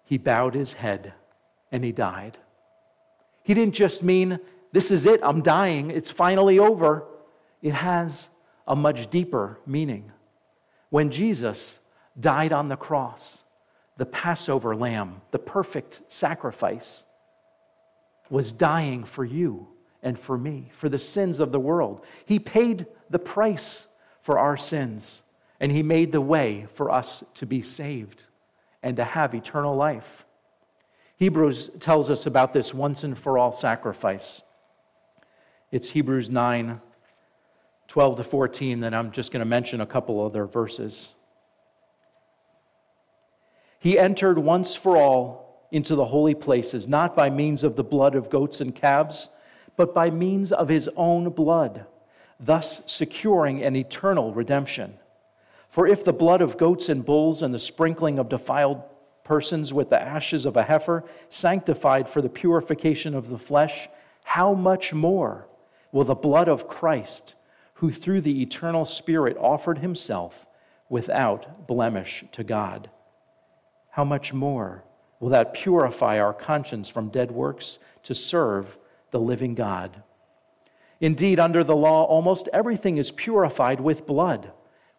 He 0.06 0.18
bowed 0.18 0.54
his 0.54 0.74
head 0.74 1.14
and 1.72 1.84
he 1.84 1.92
died. 1.92 2.38
He 3.44 3.54
didn't 3.54 3.76
just 3.76 4.04
mean, 4.04 4.40
This 4.72 4.92
is 4.92 5.06
it, 5.06 5.20
I'm 5.24 5.42
dying, 5.42 5.92
it's 5.92 6.12
finally 6.12 6.60
over. 6.60 7.06
It 7.62 7.74
has 7.74 8.30
a 8.68 8.76
much 8.76 9.10
deeper 9.10 9.60
meaning. 9.66 10.12
When 10.90 11.12
Jesus 11.12 11.80
died 12.20 12.52
on 12.52 12.70
the 12.70 12.78
cross, 12.78 13.44
the 13.98 14.06
Passover 14.06 14.76
lamb, 14.76 15.22
the 15.32 15.40
perfect 15.40 16.02
sacrifice, 16.08 17.06
was 18.30 18.52
dying 18.52 19.04
for 19.04 19.26
you 19.26 19.68
and 20.02 20.18
for 20.18 20.38
me, 20.38 20.72
for 20.74 20.90
the 20.90 21.00
sins 21.00 21.40
of 21.40 21.52
the 21.52 21.60
world. 21.60 22.04
He 22.26 22.40
paid 22.40 22.88
the 23.10 23.20
price 23.20 23.88
for 24.22 24.40
our 24.40 24.58
sins, 24.58 25.22
and 25.60 25.72
He 25.72 25.84
made 25.84 26.12
the 26.12 26.22
way 26.22 26.68
for 26.74 26.90
us 26.90 27.24
to 27.36 27.46
be 27.46 27.62
saved 27.62 28.24
and 28.82 28.96
to 28.96 29.04
have 29.04 29.36
eternal 29.36 29.76
life. 29.76 30.26
Hebrews 31.18 31.70
tells 31.80 32.10
us 32.10 32.26
about 32.26 32.54
this 32.54 32.74
once 32.74 33.04
and 33.04 33.18
for 33.18 33.38
all 33.38 33.54
sacrifice. 33.54 34.42
It's 35.72 35.92
Hebrews 35.92 36.30
9 36.30 36.82
12 37.88 38.16
to 38.16 38.24
14, 38.24 38.80
then 38.80 38.94
I'm 38.94 39.12
just 39.12 39.34
going 39.34 39.42
to 39.42 39.46
mention 39.46 39.82
a 39.82 39.86
couple 39.86 40.26
other 40.26 40.46
verses. 40.46 41.14
He 43.80 44.00
entered 44.00 44.38
once 44.38 44.76
for 44.76 44.96
all 44.96 45.68
into 45.72 45.96
the 45.96 46.06
holy 46.06 46.34
places, 46.34 46.88
not 46.88 47.18
by 47.18 47.30
means 47.30 47.66
of 47.66 47.76
the 47.76 47.84
blood 47.84 48.16
of 48.16 48.30
goats 48.30 48.62
and 48.62 48.74
calves, 48.74 49.30
but 49.76 49.94
by 49.94 50.10
means 50.10 50.54
of 50.54 50.70
his 50.70 50.90
own 50.96 51.32
blood, 51.32 51.86
thus 52.40 52.82
securing 52.86 53.62
an 53.62 53.76
eternal 53.76 54.34
redemption. 54.34 54.94
For 55.68 55.86
if 55.86 56.06
the 56.06 56.14
blood 56.14 56.42
of 56.42 56.58
goats 56.58 56.88
and 56.88 57.04
bulls 57.04 57.42
and 57.42 57.54
the 57.54 57.60
sprinkling 57.60 58.20
of 58.20 58.30
defiled 58.30 58.84
persons 59.26 59.74
with 59.74 59.90
the 59.90 60.02
ashes 60.02 60.46
of 60.46 60.56
a 60.56 60.64
heifer 60.64 61.04
sanctified 61.30 62.08
for 62.08 62.22
the 62.22 62.30
purification 62.30 63.16
of 63.16 63.30
the 63.30 63.38
flesh, 63.38 63.90
how 64.24 64.54
much 64.54 64.94
more 64.94 65.48
will 65.92 66.04
the 66.04 66.16
blood 66.16 66.48
of 66.48 66.68
Christ, 66.68 67.36
who 67.76 67.92
through 67.92 68.22
the 68.22 68.42
eternal 68.42 68.86
Spirit 68.86 69.38
offered 69.38 69.80
himself 69.80 70.46
without 70.90 71.68
blemish 71.68 72.24
to 72.32 72.44
God, 72.44 72.90
how 73.92 74.04
much 74.04 74.34
more 74.34 74.84
will 75.20 75.30
that 75.30 75.54
purify 75.54 76.20
our 76.20 76.34
conscience 76.34 76.90
from 76.90 77.10
dead 77.10 77.32
works 77.32 77.80
to 78.04 78.16
serve 78.16 78.78
the 79.12 79.20
living 79.20 79.56
God? 79.56 80.04
Indeed, 81.00 81.40
under 81.40 81.64
the 81.64 81.76
law, 81.76 82.04
almost 82.06 82.48
everything 82.54 82.98
is 82.98 83.12
purified 83.12 83.80
with 83.82 84.06
blood. 84.06 84.52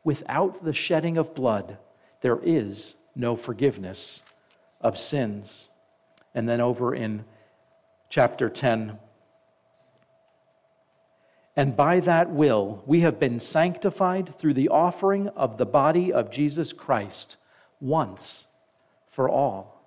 Without 0.02 0.64
the 0.64 0.72
shedding 0.72 1.16
of 1.16 1.34
blood, 1.34 1.78
there 2.22 2.40
is 2.42 2.96
no 3.14 3.36
forgiveness 3.36 4.22
of 4.80 4.98
sins. 4.98 5.68
And 6.34 6.48
then 6.48 6.60
over 6.60 6.94
in 6.94 7.24
chapter 8.08 8.48
10, 8.48 8.98
and 11.56 11.76
by 11.76 12.00
that 12.00 12.30
will 12.30 12.82
we 12.86 13.00
have 13.00 13.20
been 13.20 13.38
sanctified 13.38 14.38
through 14.38 14.54
the 14.54 14.68
offering 14.68 15.28
of 15.28 15.58
the 15.58 15.66
body 15.66 16.12
of 16.12 16.30
Jesus 16.30 16.72
Christ 16.72 17.36
once 17.80 18.46
for 19.08 19.28
all. 19.28 19.84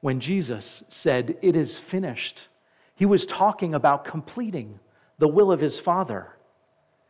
When 0.00 0.20
Jesus 0.20 0.84
said, 0.88 1.36
It 1.42 1.56
is 1.56 1.76
finished, 1.76 2.48
he 2.94 3.04
was 3.04 3.26
talking 3.26 3.74
about 3.74 4.04
completing 4.04 4.80
the 5.18 5.28
will 5.28 5.52
of 5.52 5.60
his 5.60 5.78
Father. 5.78 6.28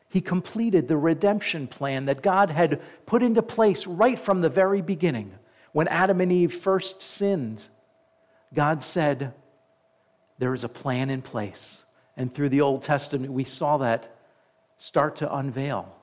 He 0.09 0.21
completed 0.21 0.89
the 0.89 0.97
redemption 0.97 1.67
plan 1.67 2.07
that 2.07 2.23
God 2.23 2.51
had 2.51 2.81
put 3.07 3.23
into 3.23 3.43
place 3.43 3.87
right 3.87 4.19
from 4.19 4.41
the 4.41 4.49
very 4.49 4.81
beginning. 4.81 5.33
When 5.73 5.89
Adam 5.89 6.21
and 6.21 6.33
Eve 6.33 6.55
first 6.55 7.03
sinned, 7.03 7.69
God 8.55 8.83
said, 8.83 9.35
There 10.39 10.55
is 10.55 10.65
a 10.65 10.69
plan 10.69 11.11
in 11.11 11.23
place. 11.23 11.85
And 12.16 12.33
through 12.33 12.48
the 12.48 12.62
Old 12.62 12.83
Testament, 12.83 13.33
we 13.33 13.44
saw 13.44 13.76
that 13.79 14.14
start 14.79 15.16
to 15.16 15.35
unveil. 15.35 15.96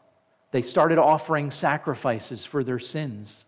They 0.52 0.62
started 0.62 0.98
offering 0.98 1.50
sacrifices 1.52 2.46
for 2.46 2.64
their 2.64 2.80
sins, 2.80 3.46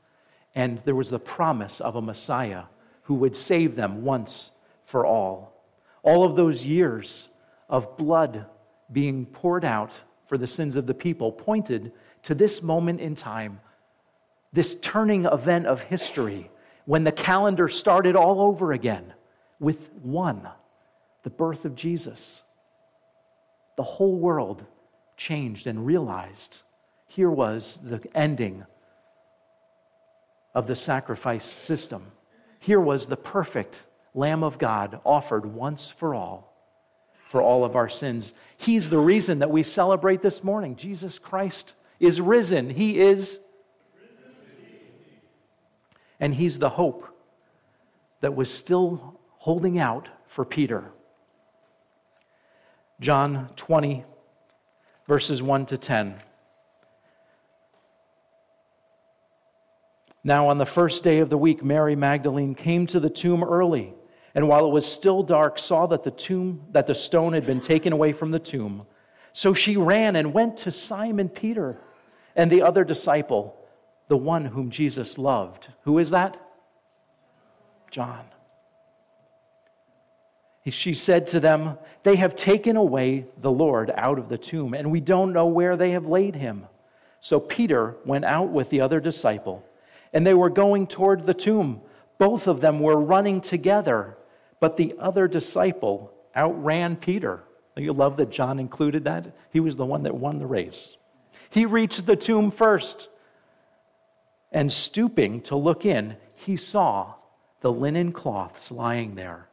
and 0.55 0.79
there 0.79 0.95
was 0.95 1.09
the 1.09 1.19
promise 1.19 1.79
of 1.79 1.95
a 1.95 2.01
Messiah 2.01 2.63
who 3.03 3.13
would 3.15 3.35
save 3.35 3.75
them 3.75 4.03
once 4.03 4.51
for 4.85 5.05
all. 5.05 5.53
All 6.01 6.23
of 6.23 6.35
those 6.35 6.65
years 6.65 7.29
of 7.69 7.97
blood 7.97 8.45
being 8.91 9.25
poured 9.25 9.65
out 9.65 9.91
for 10.25 10.37
the 10.37 10.47
sins 10.47 10.75
of 10.75 10.87
the 10.87 10.93
people 10.93 11.31
pointed 11.31 11.91
to 12.23 12.33
this 12.33 12.63
moment 12.63 12.99
in 12.99 13.13
time, 13.13 13.59
this 14.53 14.75
turning 14.75 15.25
event 15.25 15.67
of 15.67 15.83
history 15.83 16.49
when 16.85 17.03
the 17.03 17.11
calendar 17.11 17.67
started 17.67 18.15
all 18.15 18.41
over 18.41 18.71
again 18.71 19.13
with 19.59 19.91
one, 20.01 20.47
the 21.23 21.29
birth 21.29 21.65
of 21.65 21.75
Jesus. 21.75 22.43
The 23.75 23.83
whole 23.83 24.15
world 24.15 24.65
changed 25.17 25.67
and 25.67 25.85
realized 25.85 26.61
here 27.07 27.29
was 27.29 27.79
the 27.83 28.01
ending 28.15 28.65
of 30.53 30.67
the 30.67 30.75
sacrifice 30.75 31.45
system. 31.45 32.11
Here 32.59 32.79
was 32.79 33.05
the 33.05 33.17
perfect 33.17 33.83
Lamb 34.13 34.43
of 34.43 34.57
God 34.57 34.99
offered 35.03 35.45
once 35.45 35.89
for 35.89 36.15
all 36.15 36.55
for 37.27 37.41
all 37.41 37.65
of 37.65 37.75
our 37.75 37.89
sins. 37.89 38.33
He's 38.55 38.89
the 38.89 38.99
reason 38.99 39.39
that 39.39 39.49
we 39.49 39.63
celebrate 39.63 40.21
this 40.21 40.43
morning. 40.43 40.75
Jesus 40.75 41.19
Christ 41.19 41.73
is 41.99 42.21
risen. 42.21 42.69
He 42.69 42.99
is. 42.99 43.39
And 46.19 46.33
He's 46.33 46.59
the 46.59 46.69
hope 46.69 47.09
that 48.21 48.35
was 48.35 48.53
still 48.53 49.19
holding 49.39 49.77
out 49.77 50.07
for 50.27 50.45
Peter. 50.45 50.91
John 52.99 53.49
20, 53.55 54.03
verses 55.07 55.41
1 55.41 55.65
to 55.67 55.77
10. 55.77 56.15
Now, 60.23 60.47
on 60.47 60.57
the 60.57 60.65
first 60.65 61.03
day 61.03 61.19
of 61.19 61.29
the 61.29 61.37
week, 61.37 61.63
Mary 61.63 61.95
Magdalene 61.95 62.55
came 62.55 62.87
to 62.87 62.99
the 62.99 63.09
tomb 63.09 63.43
early 63.43 63.93
and 64.35 64.49
while 64.49 64.65
it 64.65 64.71
was 64.71 64.85
still 64.85 65.23
dark, 65.23 65.57
saw 65.57 65.87
that 65.87 66.03
the 66.03 66.11
tomb, 66.11 66.65
that 66.71 66.87
the 66.87 66.93
stone 66.93 67.31
had 67.31 67.45
been 67.45 67.61
taken 67.61 67.93
away 67.93 68.11
from 68.11 68.31
the 68.31 68.39
tomb. 68.39 68.85
So 69.31 69.53
she 69.53 69.77
ran 69.77 70.17
and 70.17 70.33
went 70.33 70.57
to 70.57 70.71
Simon 70.71 71.29
Peter 71.29 71.79
and 72.35 72.51
the 72.51 72.61
other 72.61 72.83
disciple, 72.83 73.55
the 74.09 74.17
one 74.17 74.43
whom 74.43 74.69
Jesus 74.69 75.17
loved. 75.17 75.69
Who 75.83 75.99
is 75.99 76.09
that? 76.09 76.37
John. 77.89 78.25
She 80.67 80.93
said 80.93 81.27
to 81.27 81.39
them, 81.39 81.77
They 82.03 82.15
have 82.15 82.35
taken 82.35 82.75
away 82.75 83.25
the 83.39 83.51
Lord 83.51 83.91
out 83.95 84.17
of 84.17 84.29
the 84.29 84.37
tomb, 84.37 84.73
and 84.73 84.91
we 84.91 84.99
don't 84.99 85.33
know 85.33 85.45
where 85.45 85.77
they 85.77 85.91
have 85.91 86.07
laid 86.07 86.35
him. 86.35 86.65
So 87.21 87.39
Peter 87.39 87.95
went 88.05 88.25
out 88.25 88.49
with 88.49 88.69
the 88.69 88.81
other 88.81 88.99
disciple, 88.99 89.63
and 90.11 90.25
they 90.25 90.33
were 90.33 90.49
going 90.49 90.87
toward 90.87 91.25
the 91.25 91.33
tomb. 91.33 91.81
Both 92.17 92.47
of 92.47 92.61
them 92.61 92.79
were 92.79 92.99
running 92.99 93.41
together 93.41 94.17
but 94.59 94.77
the 94.77 94.95
other 94.99 95.27
disciple 95.27 96.11
outran 96.35 96.95
Peter. 96.95 97.43
You 97.77 97.93
love 97.93 98.17
that 98.17 98.31
John 98.31 98.59
included 98.59 99.03
that? 99.03 99.27
He 99.51 99.59
was 99.59 99.75
the 99.75 99.85
one 99.85 100.03
that 100.03 100.15
won 100.15 100.39
the 100.39 100.47
race. 100.47 100.97
He 101.49 101.65
reached 101.65 102.05
the 102.05 102.15
tomb 102.15 102.51
first. 102.51 103.09
And 104.51 104.71
stooping 104.71 105.41
to 105.41 105.55
look 105.55 105.85
in, 105.85 106.15
he 106.33 106.55
saw 106.55 107.15
the 107.61 107.71
linen 107.71 108.11
cloths 108.11 108.71
lying 108.71 109.15
there. 109.15 109.49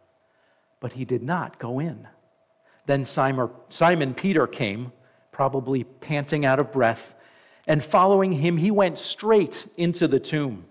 But 0.83 0.95
he 0.95 1.05
did 1.05 1.23
not 1.23 1.61
go 1.61 1.79
in. 1.79 2.09
Then 2.87 3.05
Simon 3.05 4.15
Peter 4.15 4.49
came, 4.49 4.93
probably 5.31 5.85
panting 5.85 6.45
out 6.45 6.59
of 6.59 6.73
breath, 6.73 7.15
and 7.69 7.85
following 7.85 8.33
him, 8.33 8.57
he 8.57 8.73
went 8.73 8.99
straight 8.99 9.69
into 9.77 10.09
the 10.09 10.19
tomb. 10.19 10.65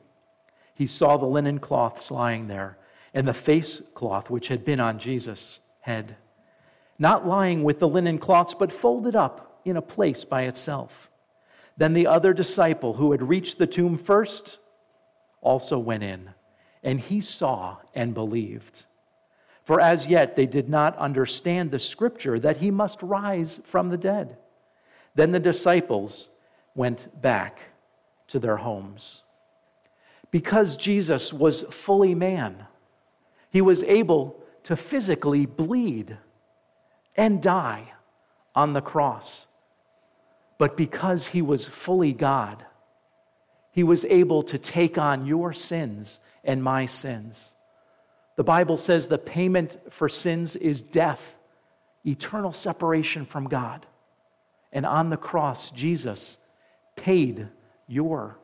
He 0.74 0.86
saw 0.86 1.16
the 1.16 1.26
linen 1.26 1.60
cloths 1.60 2.12
lying 2.12 2.48
there 2.48 2.78
and 3.14 3.26
the 3.26 3.34
face 3.34 3.82
cloth 3.94 4.30
which 4.30 4.50
had 4.50 4.66
been 4.66 4.82
on 4.82 5.00
Jesus' 5.00 5.62
head, 5.80 6.18
not 7.00 7.26
lying 7.26 7.64
with 7.64 7.80
the 7.80 7.88
linen 7.88 8.18
cloths, 8.18 8.54
but 8.54 8.74
folded 8.74 9.16
up 9.16 9.62
in 9.64 9.78
a 9.78 9.82
place 9.82 10.26
by 10.26 10.42
itself. 10.42 11.10
Then 11.78 11.94
the 11.94 12.08
other 12.08 12.34
disciple 12.34 12.96
who 12.96 13.14
had 13.14 13.30
reached 13.30 13.58
the 13.58 13.68
tomb 13.68 13.98
first 13.98 14.60
also 15.40 15.80
went 15.80 16.04
in, 16.04 16.32
and 16.84 17.00
he 17.00 17.22
saw 17.22 17.78
and 17.96 18.14
believed. 18.14 18.86
For 19.72 19.80
as 19.80 20.06
yet 20.06 20.36
they 20.36 20.48
did 20.48 20.68
not 20.68 20.98
understand 20.98 21.72
the 21.72 21.80
scripture 21.80 22.38
that 22.38 22.58
he 22.58 22.70
must 22.70 23.02
rise 23.02 23.62
from 23.64 23.88
the 23.88 23.98
dead. 23.98 24.36
Then 25.16 25.32
the 25.32 25.40
disciples 25.40 26.28
went 26.76 27.22
back 27.22 27.58
to 28.28 28.38
their 28.38 28.58
homes. 28.58 29.24
Because 30.30 30.76
Jesus 30.76 31.32
was 31.32 31.62
fully 31.62 32.14
man, 32.14 32.66
he 33.50 33.62
was 33.62 33.86
able 33.86 34.44
to 34.64 34.76
physically 34.76 35.46
bleed 35.46 36.18
and 37.16 37.42
die 37.42 37.94
on 38.54 38.74
the 38.74 38.82
cross. 38.82 39.48
But 40.58 40.76
because 40.76 41.28
he 41.28 41.42
was 41.42 41.66
fully 41.66 42.12
God, 42.12 42.66
he 43.72 43.84
was 43.84 44.04
able 44.04 44.44
to 44.44 44.58
take 44.58 44.98
on 44.98 45.26
your 45.26 45.54
sins 45.54 46.20
and 46.44 46.62
my 46.62 46.88
sins. 46.88 47.56
The 48.42 48.46
Bible 48.46 48.78
says 48.78 49.06
the 49.06 49.20
payment 49.20 49.78
for 49.92 50.10
sins 50.10 50.56
is 50.56 50.82
death, 50.82 51.36
eternal 52.08 52.54
separation 52.54 53.24
from 53.24 53.48
God. 53.48 53.86
And 54.74 54.84
on 54.84 55.12
the 55.12 55.16
cross, 55.16 55.70
Jesus 55.70 56.40
paid 56.96 57.50
your 57.86 58.40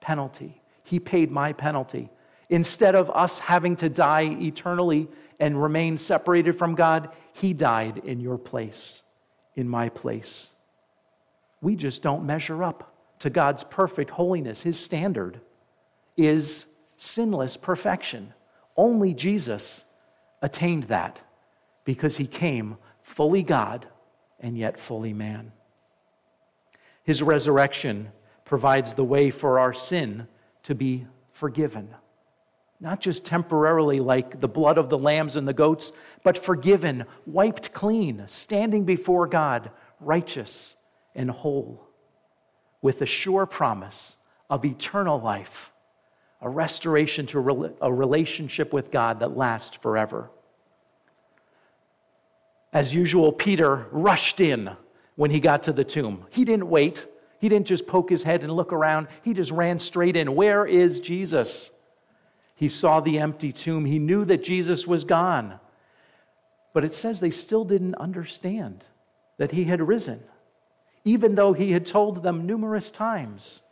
penalty. 0.00 0.62
He 0.84 0.98
paid 0.98 1.30
my 1.30 1.52
penalty. 1.52 2.08
Instead 2.48 2.94
of 2.94 3.10
us 3.10 3.40
having 3.40 3.76
to 3.76 3.90
die 3.90 4.34
eternally 4.40 5.06
and 5.38 5.62
remain 5.62 5.98
separated 5.98 6.56
from 6.58 6.74
God, 6.74 7.10
He 7.34 7.52
died 7.52 7.98
in 7.98 8.20
your 8.20 8.38
place, 8.38 9.02
in 9.54 9.68
my 9.68 9.90
place. 9.90 10.54
We 11.60 11.76
just 11.76 12.02
don't 12.02 12.24
measure 12.24 12.64
up 12.64 12.96
to 13.18 13.28
God's 13.28 13.64
perfect 13.64 14.12
holiness. 14.12 14.62
His 14.62 14.80
standard 14.80 15.42
is 16.16 16.64
sinless 16.96 17.58
perfection. 17.58 18.32
Only 18.76 19.14
Jesus 19.14 19.84
attained 20.40 20.84
that 20.84 21.20
because 21.84 22.16
he 22.16 22.26
came 22.26 22.76
fully 23.02 23.42
God 23.42 23.86
and 24.40 24.56
yet 24.56 24.80
fully 24.80 25.12
man. 25.12 25.52
His 27.04 27.22
resurrection 27.22 28.12
provides 28.44 28.94
the 28.94 29.04
way 29.04 29.30
for 29.30 29.58
our 29.58 29.72
sin 29.72 30.28
to 30.64 30.74
be 30.74 31.06
forgiven. 31.32 31.94
Not 32.80 33.00
just 33.00 33.24
temporarily, 33.24 34.00
like 34.00 34.40
the 34.40 34.48
blood 34.48 34.78
of 34.78 34.88
the 34.88 34.98
lambs 34.98 35.36
and 35.36 35.46
the 35.46 35.52
goats, 35.52 35.92
but 36.24 36.36
forgiven, 36.36 37.04
wiped 37.26 37.72
clean, 37.72 38.24
standing 38.26 38.84
before 38.84 39.26
God, 39.26 39.70
righteous 40.00 40.76
and 41.14 41.30
whole, 41.30 41.88
with 42.80 43.02
a 43.02 43.06
sure 43.06 43.46
promise 43.46 44.16
of 44.50 44.64
eternal 44.64 45.20
life 45.20 45.71
a 46.42 46.48
restoration 46.48 47.24
to 47.26 47.76
a 47.80 47.92
relationship 47.92 48.72
with 48.72 48.90
God 48.90 49.20
that 49.20 49.36
lasts 49.36 49.76
forever. 49.76 50.28
As 52.72 52.92
usual, 52.92 53.30
Peter 53.32 53.86
rushed 53.92 54.40
in 54.40 54.70
when 55.14 55.30
he 55.30 55.38
got 55.38 55.62
to 55.64 55.72
the 55.72 55.84
tomb. 55.84 56.26
He 56.30 56.44
didn't 56.44 56.68
wait. 56.68 57.06
He 57.38 57.48
didn't 57.48 57.68
just 57.68 57.86
poke 57.86 58.10
his 58.10 58.24
head 58.24 58.42
and 58.42 58.52
look 58.52 58.72
around. 58.72 59.06
He 59.22 59.34
just 59.34 59.52
ran 59.52 59.78
straight 59.78 60.16
in. 60.16 60.34
Where 60.34 60.66
is 60.66 60.98
Jesus? 60.98 61.70
He 62.56 62.68
saw 62.68 62.98
the 62.98 63.20
empty 63.20 63.52
tomb. 63.52 63.84
He 63.84 64.00
knew 64.00 64.24
that 64.24 64.42
Jesus 64.42 64.86
was 64.86 65.04
gone. 65.04 65.60
But 66.72 66.84
it 66.84 66.94
says 66.94 67.20
they 67.20 67.30
still 67.30 67.64
didn't 67.64 67.94
understand 67.96 68.84
that 69.36 69.52
he 69.52 69.64
had 69.64 69.86
risen, 69.86 70.24
even 71.04 71.36
though 71.36 71.52
he 71.52 71.72
had 71.72 71.86
told 71.86 72.22
them 72.22 72.46
numerous 72.46 72.90
times. 72.90 73.62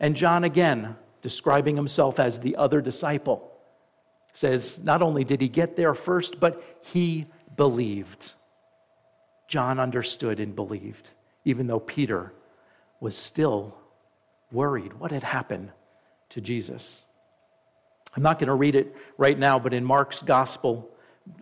And 0.00 0.16
John 0.16 0.42
again 0.42 0.96
describing 1.22 1.76
himself 1.76 2.18
as 2.18 2.38
the 2.38 2.56
other 2.56 2.80
disciple, 2.80 3.52
says 4.32 4.78
not 4.82 5.02
only 5.02 5.24
did 5.24 5.40
he 5.40 5.48
get 5.48 5.76
there 5.76 5.94
first, 5.94 6.40
but 6.40 6.62
he 6.82 7.26
believed. 7.56 8.34
John 9.48 9.80
understood 9.80 10.40
and 10.40 10.54
believed, 10.54 11.10
even 11.44 11.66
though 11.66 11.80
Peter 11.80 12.32
was 13.00 13.16
still 13.16 13.74
worried. 14.52 14.92
What 14.94 15.10
had 15.10 15.24
happened 15.24 15.70
to 16.30 16.40
Jesus? 16.40 17.04
I'm 18.16 18.22
not 18.22 18.38
going 18.38 18.48
to 18.48 18.54
read 18.54 18.74
it 18.74 18.94
right 19.18 19.38
now, 19.38 19.58
but 19.58 19.74
in 19.74 19.84
Mark's 19.84 20.22
Gospel, 20.22 20.88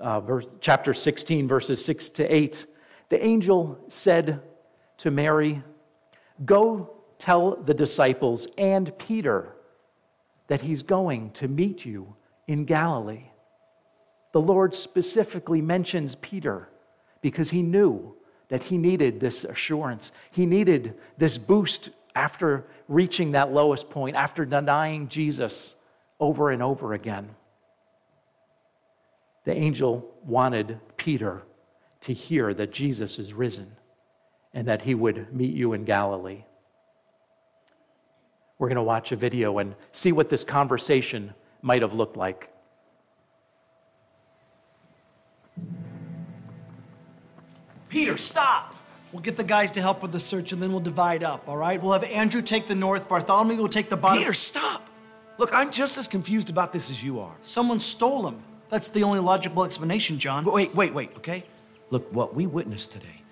uh, 0.00 0.20
verse, 0.20 0.46
chapter 0.60 0.92
16, 0.92 1.48
verses 1.48 1.84
6 1.84 2.10
to 2.10 2.34
8, 2.34 2.66
the 3.08 3.24
angel 3.24 3.78
said 3.88 4.42
to 4.98 5.10
Mary, 5.10 5.62
Go 6.44 6.96
tell 7.18 7.56
the 7.56 7.74
disciples 7.74 8.46
and 8.56 8.96
Peter 8.98 9.54
that 10.48 10.62
he's 10.62 10.82
going 10.82 11.30
to 11.32 11.48
meet 11.48 11.84
you 11.84 12.16
in 12.46 12.64
Galilee. 12.64 13.30
The 14.32 14.40
Lord 14.40 14.74
specifically 14.74 15.62
mentions 15.62 16.14
Peter 16.16 16.68
because 17.20 17.50
he 17.50 17.62
knew 17.62 18.14
that 18.48 18.64
he 18.64 18.78
needed 18.78 19.20
this 19.20 19.44
assurance. 19.44 20.12
He 20.30 20.46
needed 20.46 20.94
this 21.16 21.38
boost 21.38 21.90
after 22.14 22.64
reaching 22.88 23.32
that 23.32 23.52
lowest 23.52 23.90
point, 23.90 24.16
after 24.16 24.44
denying 24.44 25.08
Jesus 25.08 25.76
over 26.18 26.50
and 26.50 26.62
over 26.62 26.94
again. 26.94 27.28
The 29.44 29.54
angel 29.54 30.10
wanted 30.24 30.80
Peter 30.96 31.42
to 32.00 32.12
hear 32.12 32.52
that 32.54 32.72
Jesus 32.72 33.18
is 33.18 33.32
risen 33.32 33.76
and 34.52 34.66
that 34.68 34.82
he 34.82 34.94
would 34.94 35.32
meet 35.34 35.54
you 35.54 35.72
in 35.74 35.84
Galilee. 35.84 36.44
We're 38.58 38.68
going 38.68 38.76
to 38.76 38.82
watch 38.82 39.12
a 39.12 39.16
video 39.16 39.58
and 39.58 39.74
see 39.92 40.12
what 40.12 40.30
this 40.30 40.42
conversation 40.42 41.34
might 41.62 41.82
have 41.82 41.92
looked 41.92 42.16
like. 42.16 42.50
Peter, 47.88 48.18
stop! 48.18 48.74
We'll 49.12 49.22
get 49.22 49.36
the 49.36 49.44
guys 49.44 49.70
to 49.72 49.80
help 49.80 50.02
with 50.02 50.12
the 50.12 50.20
search 50.20 50.52
and 50.52 50.62
then 50.62 50.70
we'll 50.70 50.80
divide 50.80 51.22
up, 51.22 51.48
all 51.48 51.56
right? 51.56 51.80
We'll 51.80 51.92
have 51.92 52.04
Andrew 52.04 52.42
take 52.42 52.66
the 52.66 52.74
north, 52.74 53.08
Bartholomew 53.08 53.56
will 53.56 53.68
take 53.68 53.88
the 53.88 53.96
bottom. 53.96 54.18
Peter, 54.18 54.34
stop! 54.34 54.88
Look, 55.38 55.50
I'm 55.54 55.70
just 55.70 55.96
as 55.96 56.08
confused 56.08 56.50
about 56.50 56.72
this 56.72 56.90
as 56.90 57.02
you 57.02 57.20
are. 57.20 57.34
Someone 57.40 57.80
stole 57.80 58.26
him. 58.26 58.42
That's 58.68 58.88
the 58.88 59.04
only 59.04 59.20
logical 59.20 59.64
explanation, 59.64 60.18
John. 60.18 60.44
Wait, 60.44 60.74
wait, 60.74 60.92
wait, 60.92 61.12
okay? 61.16 61.44
Look, 61.90 62.12
what 62.12 62.34
we 62.34 62.46
witnessed 62.46 62.92
today 62.92 63.22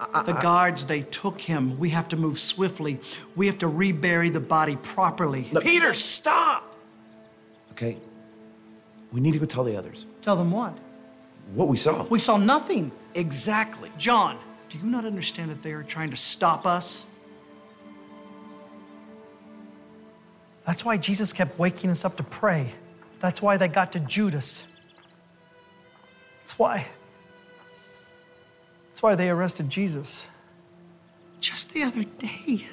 I, 0.00 0.22
the 0.22 0.32
guards, 0.32 0.86
they 0.86 1.02
took 1.02 1.40
him. 1.40 1.78
We 1.78 1.90
have 1.90 2.08
to 2.08 2.16
move 2.16 2.38
swiftly. 2.38 3.00
We 3.36 3.46
have 3.46 3.58
to 3.58 3.68
rebury 3.68 4.30
the 4.30 4.40
body 4.40 4.76
properly. 4.76 5.46
Look, 5.52 5.62
Peter, 5.62 5.92
stop! 5.92 6.74
Okay. 7.72 7.98
We 9.12 9.20
need 9.20 9.32
to 9.32 9.38
go 9.38 9.44
tell 9.44 9.64
the 9.64 9.76
others. 9.76 10.06
Tell 10.22 10.36
them 10.36 10.50
what? 10.50 10.76
What 11.54 11.68
we 11.68 11.76
saw. 11.76 12.04
We 12.04 12.18
saw 12.18 12.36
nothing. 12.36 12.92
Exactly. 13.14 13.90
John, 13.98 14.38
do 14.68 14.78
you 14.78 14.84
not 14.84 15.04
understand 15.04 15.50
that 15.50 15.62
they 15.62 15.72
are 15.72 15.82
trying 15.82 16.10
to 16.10 16.16
stop 16.16 16.64
us? 16.64 17.04
That's 20.64 20.84
why 20.84 20.96
Jesus 20.96 21.32
kept 21.32 21.58
waking 21.58 21.90
us 21.90 22.04
up 22.04 22.16
to 22.16 22.22
pray. 22.22 22.70
That's 23.18 23.42
why 23.42 23.56
they 23.56 23.68
got 23.68 23.92
to 23.92 24.00
Judas. 24.00 24.66
That's 26.38 26.58
why. 26.58 26.86
That's 29.00 29.12
why 29.12 29.14
they 29.14 29.30
arrested 29.30 29.70
Jesus. 29.70 30.28
Just 31.40 31.72
the 31.72 31.84
other 31.84 32.04
day, 32.04 32.66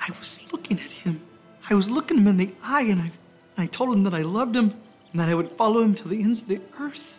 I 0.00 0.12
was 0.20 0.52
looking 0.52 0.78
at 0.78 0.92
him. 0.92 1.20
I 1.68 1.74
was 1.74 1.90
looking 1.90 2.18
him 2.18 2.28
in 2.28 2.36
the 2.36 2.54
eye, 2.62 2.82
and 2.82 3.02
I, 3.02 3.06
and 3.06 3.12
I 3.56 3.66
told 3.66 3.96
him 3.96 4.04
that 4.04 4.14
I 4.14 4.22
loved 4.22 4.54
him 4.54 4.80
and 5.10 5.20
that 5.20 5.28
I 5.28 5.34
would 5.34 5.50
follow 5.50 5.82
him 5.82 5.96
to 5.96 6.06
the 6.06 6.22
ends 6.22 6.42
of 6.42 6.46
the 6.46 6.60
earth. 6.78 7.16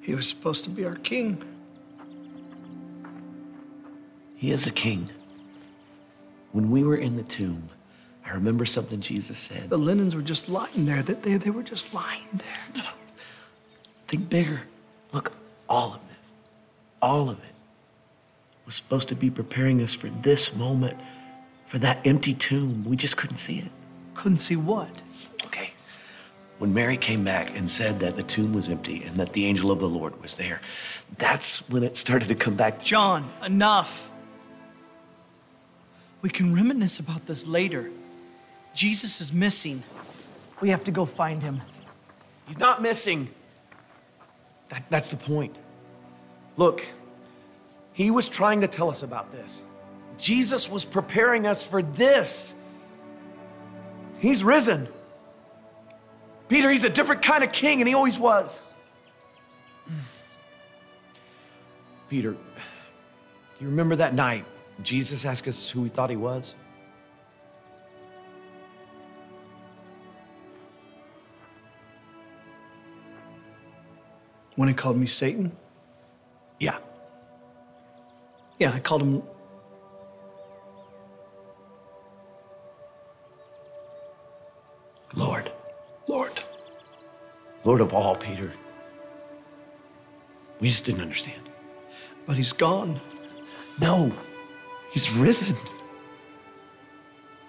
He 0.00 0.14
was 0.14 0.26
supposed 0.26 0.64
to 0.64 0.70
be 0.70 0.86
our 0.86 0.94
king. 0.94 1.59
He 4.40 4.52
is 4.52 4.66
a 4.66 4.70
king. 4.70 5.10
When 6.52 6.70
we 6.70 6.82
were 6.82 6.96
in 6.96 7.16
the 7.18 7.22
tomb, 7.22 7.68
I 8.24 8.30
remember 8.30 8.64
something 8.64 9.02
Jesus 9.02 9.38
said. 9.38 9.68
The 9.68 9.76
linens 9.76 10.14
were 10.14 10.22
just 10.22 10.48
lying 10.48 10.86
there. 10.86 11.02
That 11.02 11.22
they, 11.22 11.36
they 11.36 11.50
were 11.50 11.62
just 11.62 11.92
lying 11.92 12.26
there. 12.32 12.62
No, 12.74 12.80
no. 12.80 12.88
Think 14.08 14.30
bigger. 14.30 14.62
Look, 15.12 15.32
all 15.68 15.92
of 15.92 16.00
this, 16.08 16.32
all 17.02 17.28
of 17.28 17.36
it 17.36 17.54
was 18.64 18.76
supposed 18.76 19.10
to 19.10 19.14
be 19.14 19.28
preparing 19.28 19.82
us 19.82 19.94
for 19.94 20.08
this 20.08 20.56
moment, 20.56 20.96
for 21.66 21.78
that 21.78 21.98
empty 22.06 22.32
tomb. 22.32 22.86
We 22.88 22.96
just 22.96 23.18
couldn't 23.18 23.36
see 23.36 23.58
it. 23.58 23.70
Couldn't 24.14 24.38
see 24.38 24.56
what? 24.56 25.02
Okay. 25.44 25.74
When 26.56 26.72
Mary 26.72 26.96
came 26.96 27.24
back 27.24 27.54
and 27.54 27.68
said 27.68 28.00
that 28.00 28.16
the 28.16 28.22
tomb 28.22 28.54
was 28.54 28.70
empty 28.70 29.02
and 29.02 29.18
that 29.18 29.34
the 29.34 29.44
angel 29.44 29.70
of 29.70 29.80
the 29.80 29.88
Lord 29.88 30.22
was 30.22 30.36
there, 30.36 30.62
that's 31.18 31.68
when 31.68 31.82
it 31.82 31.98
started 31.98 32.28
to 32.28 32.34
come 32.34 32.54
back. 32.56 32.82
John, 32.82 33.30
enough. 33.44 34.09
We 36.22 36.30
can 36.30 36.54
reminisce 36.54 36.98
about 36.98 37.26
this 37.26 37.46
later. 37.46 37.90
Jesus 38.74 39.20
is 39.20 39.32
missing. 39.32 39.82
We 40.60 40.70
have 40.70 40.84
to 40.84 40.90
go 40.90 41.06
find 41.06 41.42
him. 41.42 41.62
He's 42.46 42.58
not 42.58 42.82
missing. 42.82 43.28
That, 44.68 44.84
that's 44.90 45.10
the 45.10 45.16
point. 45.16 45.56
Look, 46.56 46.84
He 47.92 48.10
was 48.10 48.28
trying 48.28 48.60
to 48.62 48.68
tell 48.68 48.88
us 48.88 49.02
about 49.02 49.32
this. 49.32 49.62
Jesus 50.16 50.70
was 50.70 50.84
preparing 50.84 51.46
us 51.46 51.62
for 51.62 51.82
this. 51.82 52.54
He's 54.20 54.44
risen. 54.44 54.88
Peter, 56.48 56.70
he's 56.70 56.84
a 56.84 56.90
different 56.90 57.22
kind 57.22 57.42
of 57.44 57.52
king, 57.52 57.80
and 57.80 57.88
he 57.88 57.94
always 57.94 58.18
was. 58.18 58.58
Peter, 62.08 62.36
you 63.60 63.66
remember 63.66 63.96
that 63.96 64.14
night 64.14 64.44
Jesus 64.82 65.24
asked 65.24 65.46
us 65.46 65.70
who 65.70 65.82
we 65.82 65.88
thought 65.88 66.10
he 66.10 66.16
was? 66.16 66.54
When 74.56 74.68
he 74.68 74.74
called 74.74 74.96
me 74.96 75.06
Satan? 75.06 75.56
Yeah. 76.58 76.78
Yeah, 78.58 78.72
I 78.72 78.80
called 78.80 79.02
him. 79.02 79.22
Lord. 85.14 85.50
Lord. 86.08 86.40
Lord 87.64 87.80
of 87.80 87.94
all, 87.94 88.16
Peter. 88.16 88.52
We 90.60 90.68
just 90.68 90.84
didn't 90.84 91.00
understand. 91.00 91.48
But 92.26 92.36
he's 92.36 92.52
gone. 92.52 93.00
No, 93.80 94.12
he's 94.92 95.10
risen. 95.12 95.56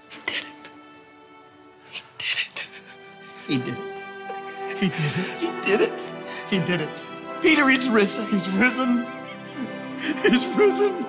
He 0.09 0.19
did 0.25 0.35
it. 0.37 0.69
He 1.91 2.01
did 2.07 2.39
it. 2.39 2.65
He 4.79 4.87
did 4.89 5.15
it. 5.15 5.37
He 5.37 5.47
did 5.65 5.81
it. 5.81 5.81
He 5.81 5.81
did 5.81 5.81
it. 5.81 5.93
He 6.49 6.59
did 6.59 6.81
it. 6.81 7.05
Peter, 7.41 7.69
he's 7.69 7.89
risen. 7.89 8.25
He's 8.27 8.47
risen. 8.49 9.05
He's 10.23 10.45
risen. 10.47 11.05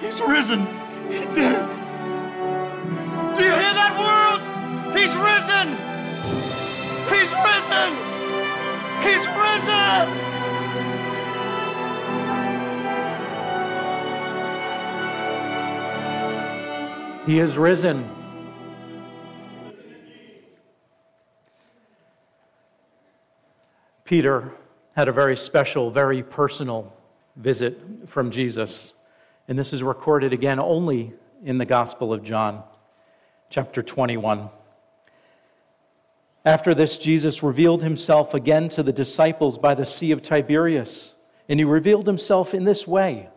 He's 0.00 0.20
risen. 0.20 0.66
He 1.08 1.24
did 1.34 1.52
it. 1.52 1.70
Do 3.36 3.42
you 3.44 3.52
hear 3.52 3.74
that 3.74 3.94
world? 3.98 4.40
He's 4.96 5.14
risen. 5.14 5.76
He's 7.12 7.32
risen. 7.46 7.90
He's 9.02 9.26
risen. 9.26 10.27
He 17.28 17.40
is 17.40 17.58
risen. 17.58 18.08
Peter 24.06 24.52
had 24.96 25.08
a 25.08 25.12
very 25.12 25.36
special, 25.36 25.90
very 25.90 26.22
personal 26.22 26.90
visit 27.36 27.78
from 28.06 28.30
Jesus. 28.30 28.94
And 29.46 29.58
this 29.58 29.74
is 29.74 29.82
recorded 29.82 30.32
again 30.32 30.58
only 30.58 31.12
in 31.44 31.58
the 31.58 31.66
Gospel 31.66 32.14
of 32.14 32.22
John, 32.22 32.62
chapter 33.50 33.82
21. 33.82 34.48
After 36.46 36.74
this, 36.74 36.96
Jesus 36.96 37.42
revealed 37.42 37.82
himself 37.82 38.32
again 38.32 38.70
to 38.70 38.82
the 38.82 38.90
disciples 38.90 39.58
by 39.58 39.74
the 39.74 39.84
Sea 39.84 40.12
of 40.12 40.22
Tiberias. 40.22 41.14
And 41.46 41.60
he 41.60 41.64
revealed 41.64 42.06
himself 42.06 42.54
in 42.54 42.64
this 42.64 42.86
way 42.86 43.28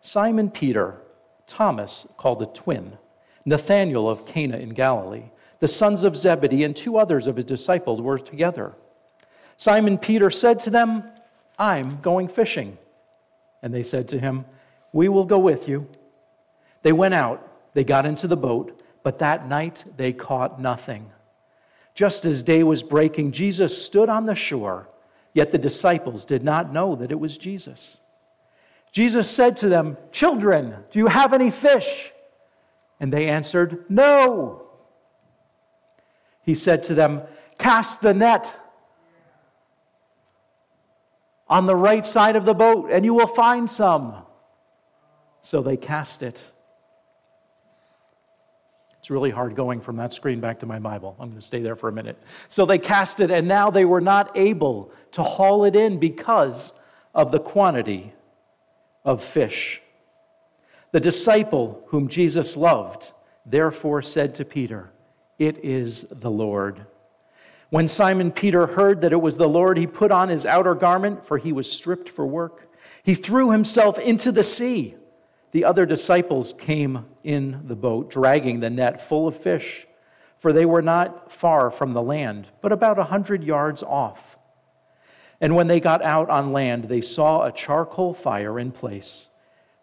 Simon 0.00 0.50
Peter, 0.50 0.94
Thomas, 1.46 2.06
called 2.16 2.38
the 2.38 2.46
twin, 2.46 2.96
Nathanael 3.44 4.08
of 4.08 4.26
Cana 4.26 4.56
in 4.56 4.70
Galilee, 4.70 5.30
the 5.60 5.68
sons 5.68 6.04
of 6.04 6.16
Zebedee, 6.16 6.64
and 6.64 6.74
two 6.74 6.96
others 6.96 7.26
of 7.26 7.36
his 7.36 7.44
disciples 7.44 8.00
were 8.00 8.18
together. 8.18 8.74
Simon 9.56 9.98
Peter 9.98 10.30
said 10.30 10.60
to 10.60 10.70
them, 10.70 11.04
I'm 11.58 12.00
going 12.00 12.28
fishing. 12.28 12.78
And 13.62 13.72
they 13.72 13.82
said 13.82 14.08
to 14.08 14.18
him, 14.18 14.44
We 14.92 15.08
will 15.08 15.24
go 15.24 15.38
with 15.38 15.68
you. 15.68 15.86
They 16.82 16.92
went 16.92 17.14
out, 17.14 17.46
they 17.72 17.84
got 17.84 18.06
into 18.06 18.28
the 18.28 18.36
boat, 18.36 18.82
but 19.02 19.20
that 19.20 19.48
night 19.48 19.84
they 19.96 20.12
caught 20.12 20.60
nothing. 20.60 21.10
Just 21.94 22.24
as 22.24 22.42
day 22.42 22.62
was 22.62 22.82
breaking, 22.82 23.32
Jesus 23.32 23.82
stood 23.82 24.08
on 24.08 24.26
the 24.26 24.34
shore, 24.34 24.88
yet 25.32 25.52
the 25.52 25.58
disciples 25.58 26.24
did 26.24 26.42
not 26.42 26.72
know 26.72 26.96
that 26.96 27.12
it 27.12 27.20
was 27.20 27.38
Jesus. 27.38 28.00
Jesus 28.90 29.30
said 29.30 29.56
to 29.58 29.68
them, 29.68 29.96
Children, 30.12 30.76
do 30.90 30.98
you 30.98 31.06
have 31.06 31.32
any 31.32 31.50
fish? 31.50 32.12
And 33.04 33.12
they 33.12 33.28
answered, 33.28 33.84
No. 33.90 34.62
He 36.40 36.54
said 36.54 36.84
to 36.84 36.94
them, 36.94 37.20
Cast 37.58 38.00
the 38.00 38.14
net 38.14 38.50
on 41.46 41.66
the 41.66 41.76
right 41.76 42.06
side 42.06 42.34
of 42.34 42.46
the 42.46 42.54
boat, 42.54 42.90
and 42.90 43.04
you 43.04 43.12
will 43.12 43.26
find 43.26 43.70
some. 43.70 44.14
So 45.42 45.60
they 45.60 45.76
cast 45.76 46.22
it. 46.22 46.42
It's 49.00 49.10
really 49.10 49.28
hard 49.28 49.54
going 49.54 49.82
from 49.82 49.98
that 49.98 50.14
screen 50.14 50.40
back 50.40 50.60
to 50.60 50.66
my 50.66 50.78
Bible. 50.78 51.14
I'm 51.20 51.28
going 51.28 51.38
to 51.42 51.46
stay 51.46 51.60
there 51.60 51.76
for 51.76 51.90
a 51.90 51.92
minute. 51.92 52.16
So 52.48 52.64
they 52.64 52.78
cast 52.78 53.20
it, 53.20 53.30
and 53.30 53.46
now 53.46 53.70
they 53.70 53.84
were 53.84 54.00
not 54.00 54.34
able 54.34 54.92
to 55.12 55.22
haul 55.22 55.66
it 55.66 55.76
in 55.76 56.00
because 56.00 56.72
of 57.14 57.32
the 57.32 57.38
quantity 57.38 58.14
of 59.04 59.22
fish. 59.22 59.82
The 60.94 61.00
disciple 61.00 61.82
whom 61.88 62.06
Jesus 62.06 62.56
loved 62.56 63.14
therefore 63.44 64.00
said 64.00 64.36
to 64.36 64.44
Peter, 64.44 64.92
It 65.40 65.58
is 65.64 66.06
the 66.08 66.30
Lord. 66.30 66.86
When 67.70 67.88
Simon 67.88 68.30
Peter 68.30 68.68
heard 68.68 69.00
that 69.00 69.12
it 69.12 69.20
was 69.20 69.36
the 69.36 69.48
Lord, 69.48 69.76
he 69.76 69.88
put 69.88 70.12
on 70.12 70.28
his 70.28 70.46
outer 70.46 70.76
garment, 70.76 71.26
for 71.26 71.36
he 71.36 71.52
was 71.52 71.68
stripped 71.68 72.08
for 72.08 72.24
work. 72.24 72.72
He 73.02 73.16
threw 73.16 73.50
himself 73.50 73.98
into 73.98 74.30
the 74.30 74.44
sea. 74.44 74.94
The 75.50 75.64
other 75.64 75.84
disciples 75.84 76.54
came 76.58 77.06
in 77.24 77.62
the 77.66 77.74
boat, 77.74 78.08
dragging 78.08 78.60
the 78.60 78.70
net 78.70 79.04
full 79.04 79.26
of 79.26 79.36
fish, 79.36 79.88
for 80.38 80.52
they 80.52 80.64
were 80.64 80.80
not 80.80 81.32
far 81.32 81.72
from 81.72 81.92
the 81.92 82.02
land, 82.02 82.46
but 82.60 82.70
about 82.70 83.00
a 83.00 83.04
hundred 83.04 83.42
yards 83.42 83.82
off. 83.82 84.38
And 85.40 85.56
when 85.56 85.66
they 85.66 85.80
got 85.80 86.04
out 86.04 86.30
on 86.30 86.52
land, 86.52 86.84
they 86.84 87.00
saw 87.00 87.42
a 87.42 87.50
charcoal 87.50 88.14
fire 88.14 88.60
in 88.60 88.70
place, 88.70 89.30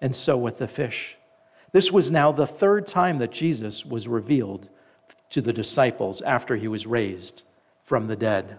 and 0.00 0.14
so 0.14 0.36
with 0.36 0.58
the 0.58 0.68
fish. 0.68 1.16
This 1.72 1.92
was 1.92 2.10
now 2.10 2.32
the 2.32 2.46
third 2.46 2.86
time 2.86 3.18
that 3.18 3.32
Jesus 3.32 3.84
was 3.84 4.08
revealed 4.08 4.68
to 5.30 5.40
the 5.40 5.52
disciples 5.52 6.22
after 6.22 6.56
he 6.56 6.68
was 6.68 6.86
raised 6.86 7.42
from 7.82 8.06
the 8.06 8.16
dead. 8.16 8.58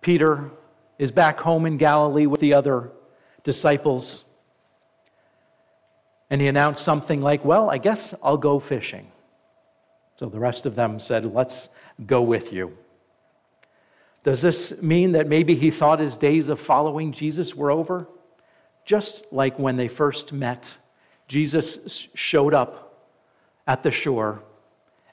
Peter 0.00 0.50
is 0.98 1.12
back 1.12 1.40
home 1.40 1.66
in 1.66 1.76
Galilee 1.76 2.26
with 2.26 2.40
the 2.40 2.54
other 2.54 2.90
disciples. 3.44 4.24
And 6.30 6.40
he 6.40 6.48
announced 6.48 6.84
something 6.84 7.20
like, 7.20 7.44
Well, 7.44 7.70
I 7.70 7.78
guess 7.78 8.14
I'll 8.22 8.36
go 8.36 8.58
fishing. 8.58 9.10
So 10.16 10.28
the 10.28 10.38
rest 10.38 10.66
of 10.66 10.74
them 10.74 10.98
said, 10.98 11.32
Let's 11.32 11.68
go 12.06 12.22
with 12.22 12.52
you. 12.52 12.76
Does 14.24 14.42
this 14.42 14.82
mean 14.82 15.12
that 15.12 15.28
maybe 15.28 15.54
he 15.54 15.70
thought 15.70 16.00
his 16.00 16.16
days 16.16 16.48
of 16.48 16.60
following 16.60 17.12
Jesus 17.12 17.54
were 17.54 17.70
over? 17.70 18.08
Just 18.84 19.24
like 19.30 19.58
when 19.58 19.76
they 19.76 19.88
first 19.88 20.32
met 20.32 20.76
Jesus 21.28 22.08
showed 22.14 22.54
up 22.54 23.06
at 23.66 23.82
the 23.82 23.90
shore 23.90 24.42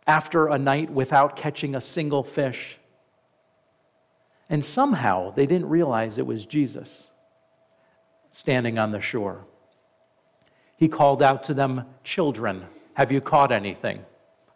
after 0.08 0.48
a 0.48 0.58
night 0.58 0.90
without 0.90 1.36
catching 1.36 1.76
a 1.76 1.82
single 1.82 2.24
fish. 2.24 2.78
And 4.50 4.64
somehow 4.64 5.32
they 5.32 5.46
didn't 5.46 5.70
realize 5.70 6.18
it 6.18 6.26
was 6.26 6.46
Jesus 6.46 7.12
standing 8.30 8.80
on 8.80 8.92
the 8.92 9.02
shore. 9.02 9.46
He 10.78 10.88
called 10.88 11.22
out 11.22 11.44
to 11.46 11.54
them, 11.54 11.86
Children, 12.04 12.66
have 12.94 13.12
you 13.12 13.22
caught 13.22 13.52
anything? 13.52 14.06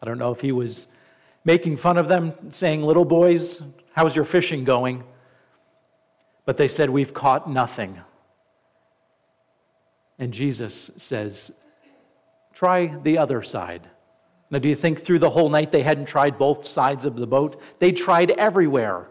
I 0.01 0.05
don't 0.05 0.17
know 0.17 0.31
if 0.31 0.41
he 0.41 0.51
was 0.51 0.87
making 1.45 1.77
fun 1.77 1.97
of 1.97 2.07
them, 2.07 2.33
saying, 2.51 2.83
Little 2.83 3.05
boys, 3.05 3.61
how's 3.93 4.15
your 4.15 4.25
fishing 4.25 4.63
going? 4.63 5.03
But 6.45 6.57
they 6.57 6.67
said, 6.67 6.89
We've 6.89 7.13
caught 7.13 7.49
nothing. 7.49 7.99
And 10.17 10.33
Jesus 10.33 10.91
says, 10.97 11.51
Try 12.53 12.87
the 12.87 13.17
other 13.17 13.41
side. 13.41 13.87
Now, 14.51 14.59
do 14.59 14.67
you 14.67 14.75
think 14.75 15.01
through 15.01 15.19
the 15.19 15.29
whole 15.29 15.49
night 15.49 15.71
they 15.71 15.83
hadn't 15.83 16.07
tried 16.07 16.37
both 16.37 16.65
sides 16.65 17.05
of 17.05 17.15
the 17.15 17.27
boat? 17.27 17.61
They 17.79 17.91
tried 17.91 18.31
everywhere. 18.31 19.07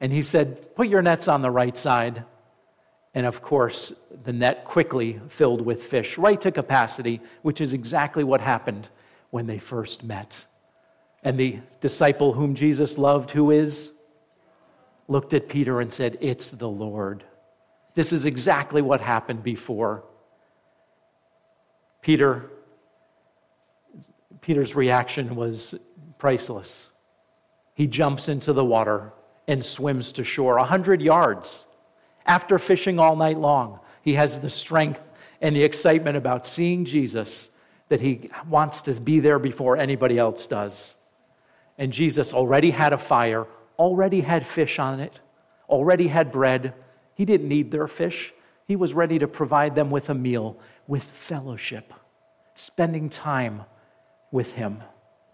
And 0.00 0.12
he 0.12 0.22
said, 0.22 0.74
Put 0.74 0.88
your 0.88 1.02
nets 1.02 1.28
on 1.28 1.42
the 1.42 1.50
right 1.50 1.76
side. 1.76 2.24
And 3.14 3.26
of 3.26 3.42
course, 3.42 3.94
the 4.24 4.32
net 4.32 4.64
quickly 4.64 5.20
filled 5.28 5.60
with 5.60 5.82
fish, 5.82 6.16
right 6.16 6.40
to 6.40 6.50
capacity, 6.50 7.20
which 7.42 7.60
is 7.60 7.74
exactly 7.74 8.24
what 8.24 8.40
happened 8.40 8.88
when 9.30 9.46
they 9.46 9.58
first 9.58 10.02
met. 10.02 10.46
And 11.22 11.38
the 11.38 11.60
disciple 11.80 12.32
whom 12.32 12.54
Jesus 12.54 12.98
loved, 12.98 13.30
who 13.30 13.50
is, 13.50 13.92
looked 15.08 15.34
at 15.34 15.48
Peter 15.48 15.80
and 15.80 15.92
said, 15.92 16.18
It's 16.20 16.50
the 16.50 16.68
Lord. 16.68 17.24
This 17.94 18.12
is 18.12 18.26
exactly 18.26 18.82
what 18.82 19.00
happened 19.00 19.42
before. 19.42 20.04
Peter, 22.00 22.50
Peter's 24.40 24.74
reaction 24.74 25.36
was 25.36 25.74
priceless. 26.18 26.90
He 27.74 27.86
jumps 27.86 28.28
into 28.28 28.52
the 28.52 28.64
water 28.64 29.12
and 29.46 29.64
swims 29.64 30.12
to 30.12 30.24
shore, 30.24 30.56
a 30.56 30.64
hundred 30.64 31.02
yards. 31.02 31.66
After 32.26 32.58
fishing 32.58 32.98
all 32.98 33.16
night 33.16 33.38
long, 33.38 33.80
he 34.02 34.14
has 34.14 34.38
the 34.38 34.50
strength 34.50 35.02
and 35.40 35.54
the 35.54 35.62
excitement 35.62 36.16
about 36.16 36.46
seeing 36.46 36.84
Jesus 36.84 37.50
that 37.88 38.00
he 38.00 38.30
wants 38.48 38.82
to 38.82 39.00
be 39.00 39.20
there 39.20 39.38
before 39.38 39.76
anybody 39.76 40.18
else 40.18 40.46
does. 40.46 40.96
And 41.78 41.92
Jesus 41.92 42.32
already 42.32 42.70
had 42.70 42.92
a 42.92 42.98
fire, 42.98 43.46
already 43.78 44.20
had 44.20 44.46
fish 44.46 44.78
on 44.78 45.00
it, 45.00 45.20
already 45.68 46.08
had 46.08 46.30
bread. 46.30 46.74
He 47.14 47.24
didn't 47.24 47.48
need 47.48 47.70
their 47.70 47.88
fish. 47.88 48.32
He 48.66 48.76
was 48.76 48.94
ready 48.94 49.18
to 49.18 49.28
provide 49.28 49.74
them 49.74 49.90
with 49.90 50.10
a 50.10 50.14
meal, 50.14 50.58
with 50.86 51.02
fellowship, 51.02 51.92
spending 52.54 53.08
time 53.08 53.64
with 54.30 54.52
him, 54.52 54.82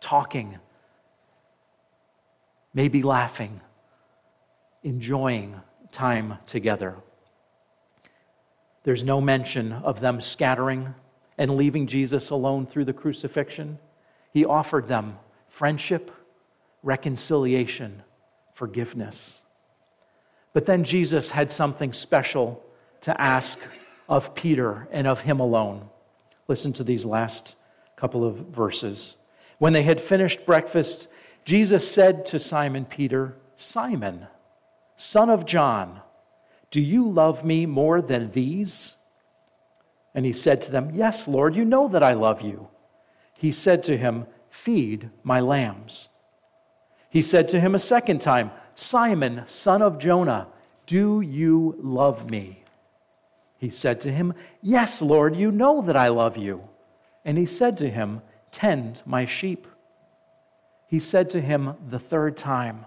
talking, 0.00 0.58
maybe 2.72 3.02
laughing, 3.02 3.60
enjoying 4.82 5.60
time 5.92 6.38
together. 6.46 6.96
There's 8.84 9.04
no 9.04 9.20
mention 9.20 9.72
of 9.72 10.00
them 10.00 10.20
scattering 10.20 10.94
and 11.36 11.56
leaving 11.56 11.86
Jesus 11.86 12.30
alone 12.30 12.66
through 12.66 12.86
the 12.86 12.92
crucifixion. 12.92 13.78
He 14.32 14.44
offered 14.44 14.86
them 14.86 15.18
friendship, 15.48 16.10
reconciliation, 16.82 18.02
forgiveness. 18.54 19.42
But 20.52 20.66
then 20.66 20.84
Jesus 20.84 21.30
had 21.30 21.52
something 21.52 21.92
special 21.92 22.64
to 23.02 23.20
ask 23.20 23.58
of 24.08 24.34
Peter 24.34 24.88
and 24.90 25.06
of 25.06 25.20
him 25.20 25.40
alone. 25.40 25.88
Listen 26.48 26.72
to 26.74 26.84
these 26.84 27.04
last 27.04 27.56
couple 27.96 28.24
of 28.24 28.36
verses. 28.36 29.16
When 29.58 29.72
they 29.72 29.82
had 29.82 30.00
finished 30.00 30.46
breakfast, 30.46 31.08
Jesus 31.44 31.90
said 31.90 32.26
to 32.26 32.38
Simon 32.38 32.84
Peter, 32.84 33.36
Simon, 33.56 34.26
son 34.96 35.30
of 35.30 35.44
John, 35.44 36.00
do 36.70 36.80
you 36.80 37.08
love 37.08 37.44
me 37.44 37.66
more 37.66 38.02
than 38.02 38.30
these? 38.32 38.96
And 40.14 40.26
he 40.26 40.32
said 40.32 40.60
to 40.62 40.72
them, 40.72 40.90
Yes, 40.94 41.26
Lord, 41.28 41.54
you 41.54 41.64
know 41.64 41.88
that 41.88 42.02
I 42.02 42.12
love 42.12 42.42
you. 42.42 42.68
He 43.36 43.52
said 43.52 43.82
to 43.84 43.96
him, 43.96 44.26
Feed 44.50 45.10
my 45.22 45.40
lambs. 45.40 46.08
He 47.08 47.22
said 47.22 47.48
to 47.48 47.60
him 47.60 47.74
a 47.74 47.78
second 47.78 48.20
time, 48.20 48.50
Simon, 48.74 49.44
son 49.46 49.82
of 49.82 49.98
Jonah, 49.98 50.48
do 50.86 51.20
you 51.20 51.76
love 51.82 52.30
me? 52.30 52.64
He 53.58 53.70
said 53.70 54.00
to 54.02 54.12
him, 54.12 54.34
Yes, 54.62 55.02
Lord, 55.02 55.36
you 55.36 55.50
know 55.50 55.82
that 55.82 55.96
I 55.96 56.08
love 56.08 56.36
you. 56.36 56.68
And 57.24 57.36
he 57.36 57.46
said 57.46 57.76
to 57.78 57.90
him, 57.90 58.22
Tend 58.50 59.02
my 59.04 59.26
sheep. 59.26 59.66
He 60.86 60.98
said 60.98 61.28
to 61.30 61.40
him 61.40 61.74
the 61.88 61.98
third 61.98 62.36
time, 62.36 62.86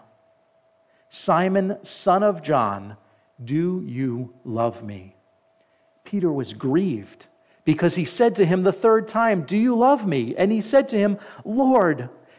Simon, 1.10 1.78
son 1.84 2.24
of 2.24 2.42
John, 2.42 2.96
do 3.44 3.84
you 3.86 4.34
love 4.46 4.84
me? 4.84 5.16
Peter 6.04 6.32
was 6.32 6.54
grieved 6.54 7.28
because 7.66 7.96
he 7.96 8.06
said 8.06 8.36
to 8.38 8.46
him 8.46 8.64
the 8.64 8.72
third 8.72 9.08
time, 9.08 9.44
Do 9.44 9.58
you 9.58 9.76
love 9.76 10.08
me? 10.08 10.36
And 10.36 10.52
he 10.52 10.62
said 10.62 10.90
to 10.90 10.98
him, 10.98 11.20
Lord, 11.44 12.10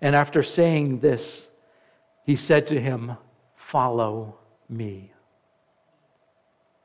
And 0.00 0.14
after 0.14 0.42
saying 0.42 1.00
this, 1.00 1.48
he 2.24 2.36
said 2.36 2.66
to 2.68 2.80
him, 2.80 3.16
Follow 3.54 4.38
me. 4.68 5.12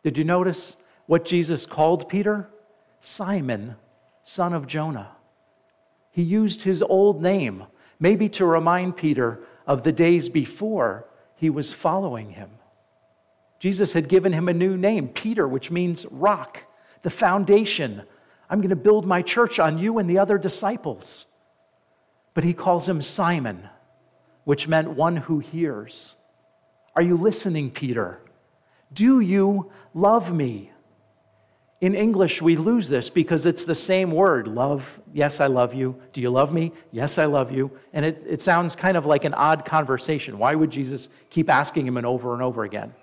Did 0.03 0.18
you 0.18 0.24
notice 0.24 0.78
what 1.05 1.26
Jesus 1.26 1.66
called 1.66 2.09
Peter? 2.09 2.49
Simon, 2.99 3.76
son 4.24 4.53
of 4.53 4.68
Jonah. 4.68 5.11
He 6.11 6.22
used 6.22 6.61
his 6.61 6.82
old 6.82 7.22
name, 7.22 7.66
maybe 7.99 8.30
to 8.30 8.45
remind 8.45 8.97
Peter 8.97 9.39
of 9.66 9.84
the 9.84 9.91
days 9.91 10.30
before 10.30 11.07
he 11.36 11.49
was 11.49 11.72
following 11.72 12.32
him. 12.32 12.49
Jesus 13.59 13.93
had 13.93 14.09
given 14.09 14.34
him 14.34 14.49
a 14.49 14.53
new 14.53 14.76
name, 14.76 15.07
Peter, 15.07 15.47
which 15.47 15.72
means 15.72 16.05
rock, 16.07 16.64
the 17.01 17.09
foundation. 17.09 18.03
I'm 18.49 18.59
going 18.59 18.70
to 18.70 18.76
build 18.76 19.05
my 19.05 19.22
church 19.22 19.59
on 19.59 19.78
you 19.78 19.99
and 19.99 20.09
the 20.09 20.20
other 20.20 20.38
disciples. 20.38 21.28
But 22.34 22.44
he 22.44 22.54
calls 22.54 22.88
him 22.88 23.02
Simon, 23.02 23.70
which 24.44 24.68
meant 24.68 24.92
one 24.92 25.18
who 25.18 25.40
hears. 25.40 26.16
Are 26.96 27.02
you 27.02 27.16
listening, 27.16 27.72
Peter? 27.72 28.20
Do 28.94 29.20
you 29.20 29.72
love 29.94 30.34
me? 30.34 30.72
In 31.82 31.96
English, 31.96 32.42
we 32.42 32.56
lose 32.56 32.88
this 32.88 33.10
because 33.10 33.46
it's 33.46 33.66
the 33.66 33.76
same 33.76 34.12
word 34.12 34.48
love. 34.48 35.02
Yes, 35.12 35.42
I 35.42 35.48
love 35.48 35.74
you. 35.74 36.00
Do 36.14 36.22
you 36.22 36.30
love 36.30 36.54
me? 36.54 36.72
Yes, 36.92 37.18
I 37.18 37.26
love 37.26 37.52
you. 37.52 37.72
And 37.92 38.06
it, 38.06 38.24
it 38.26 38.42
sounds 38.42 38.74
kind 38.74 38.96
of 38.96 39.06
like 39.06 39.26
an 39.26 39.34
odd 39.34 39.66
conversation. 39.66 40.38
Why 40.38 40.56
would 40.56 40.72
Jesus 40.72 41.10
keep 41.30 41.50
asking 41.50 41.86
him 41.86 41.98
and 41.98 42.06
over 42.06 42.34
and 42.34 42.42
over 42.42 42.64
again? 42.64 42.94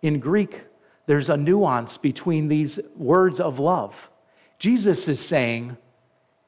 In 0.00 0.20
Greek, 0.20 0.64
there's 1.06 1.28
a 1.28 1.36
nuance 1.36 1.96
between 1.96 2.48
these 2.48 2.78
words 2.96 3.40
of 3.40 3.58
love. 3.58 4.10
Jesus 4.58 5.08
is 5.08 5.18
saying, 5.18 5.76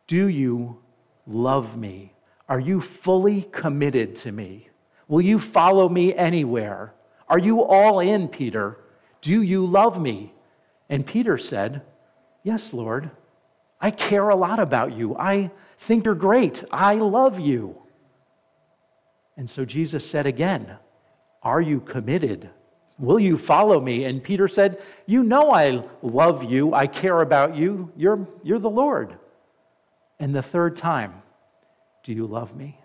Do 0.06 0.28
you 0.28 0.78
love 1.26 1.76
me? 1.76 2.12
Are 2.48 2.60
you 2.60 2.80
fully 2.80 3.42
committed 3.42 4.16
to 4.16 4.32
me? 4.32 4.68
Will 5.08 5.22
you 5.22 5.38
follow 5.38 5.88
me 5.88 6.14
anywhere? 6.14 6.94
Are 7.28 7.38
you 7.38 7.62
all 7.62 8.00
in, 8.00 8.28
Peter? 8.28 8.78
Do 9.20 9.42
you 9.42 9.66
love 9.66 10.00
me? 10.00 10.32
And 10.88 11.04
Peter 11.04 11.38
said, 11.38 11.82
Yes, 12.42 12.72
Lord. 12.72 13.10
I 13.80 13.90
care 13.90 14.28
a 14.28 14.36
lot 14.36 14.58
about 14.58 14.96
you. 14.96 15.16
I 15.16 15.50
think 15.78 16.04
you're 16.04 16.14
great. 16.14 16.64
I 16.72 16.94
love 16.94 17.38
you. 17.38 17.82
And 19.36 19.50
so 19.50 19.64
Jesus 19.64 20.08
said 20.08 20.26
again, 20.26 20.76
Are 21.42 21.60
you 21.60 21.80
committed 21.80 22.50
Will 22.98 23.20
you 23.20 23.36
follow 23.36 23.80
me? 23.80 24.04
And 24.04 24.22
Peter 24.22 24.48
said, 24.48 24.80
You 25.04 25.22
know 25.22 25.52
I 25.52 25.84
love 26.02 26.44
you. 26.44 26.72
I 26.72 26.86
care 26.86 27.20
about 27.20 27.54
you. 27.54 27.92
You're, 27.96 28.26
you're 28.42 28.58
the 28.58 28.70
Lord. 28.70 29.18
And 30.18 30.34
the 30.34 30.42
third 30.42 30.76
time, 30.76 31.22
Do 32.04 32.12
you 32.12 32.26
love 32.26 32.54
me? 32.56 32.78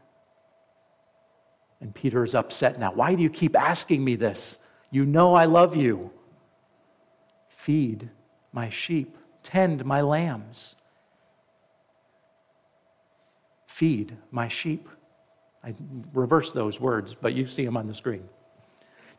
And 1.79 1.93
Peter 1.93 2.23
is 2.23 2.35
upset 2.35 2.79
now. 2.79 2.91
Why 2.93 3.15
do 3.15 3.23
you 3.23 3.29
keep 3.29 3.55
asking 3.55 4.03
me 4.03 4.15
this? 4.15 4.59
You 4.91 5.05
know 5.05 5.33
I 5.33 5.45
love 5.45 5.75
you. 5.75 6.11
Feed 7.49 8.09
my 8.53 8.69
sheep, 8.69 9.17
tend 9.43 9.85
my 9.85 10.01
lambs. 10.01 10.75
Feed 13.67 14.17
my 14.29 14.47
sheep. 14.47 14.89
I 15.63 15.73
reverse 16.13 16.51
those 16.51 16.79
words, 16.79 17.15
but 17.19 17.33
you 17.33 17.47
see 17.47 17.65
them 17.65 17.77
on 17.77 17.87
the 17.87 17.95
screen. 17.95 18.27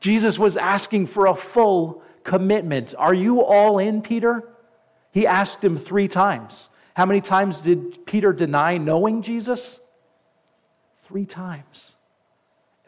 Jesus 0.01 0.39
was 0.39 0.57
asking 0.57 1.07
for 1.07 1.27
a 1.27 1.35
full 1.35 2.03
commitment. 2.25 2.95
Are 2.99 3.15
you 3.15 3.43
all 3.43 3.79
in, 3.79 4.03
Peter? 4.03 4.49
He 5.13 5.27
asked 5.27 5.65
him 5.65 5.77
three 5.77 6.09
times. 6.09 6.69
How 6.95 7.07
many 7.07 7.21
times 7.21 7.61
did 7.61 8.05
Peter 8.07 8.33
deny 8.33 8.79
knowing 8.79 9.23
Jesus? 9.23 9.81
Three 11.05 11.27
times. 11.27 11.97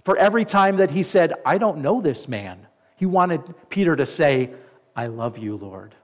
For 0.05 0.16
every 0.18 0.44
time 0.44 0.76
that 0.76 0.90
he 0.90 1.02
said, 1.02 1.32
I 1.46 1.59
don't 1.59 1.78
know 1.78 2.00
this 2.00 2.28
man, 2.28 2.66
he 2.96 3.07
wanted 3.07 3.42
Peter 3.70 3.96
to 3.96 4.07
say, 4.07 4.50
I 4.94 5.07
love 5.07 5.38
you, 5.38 5.57
Lord. 5.57 5.94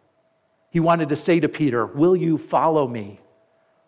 He 0.71 0.81
wanted 0.81 1.11
to 1.11 1.17
say 1.17 1.41
to 1.41 1.49
Peter, 1.49 1.85
Will 1.85 2.17
you 2.17 2.39
follow 2.39 2.87
me? 2.87 3.21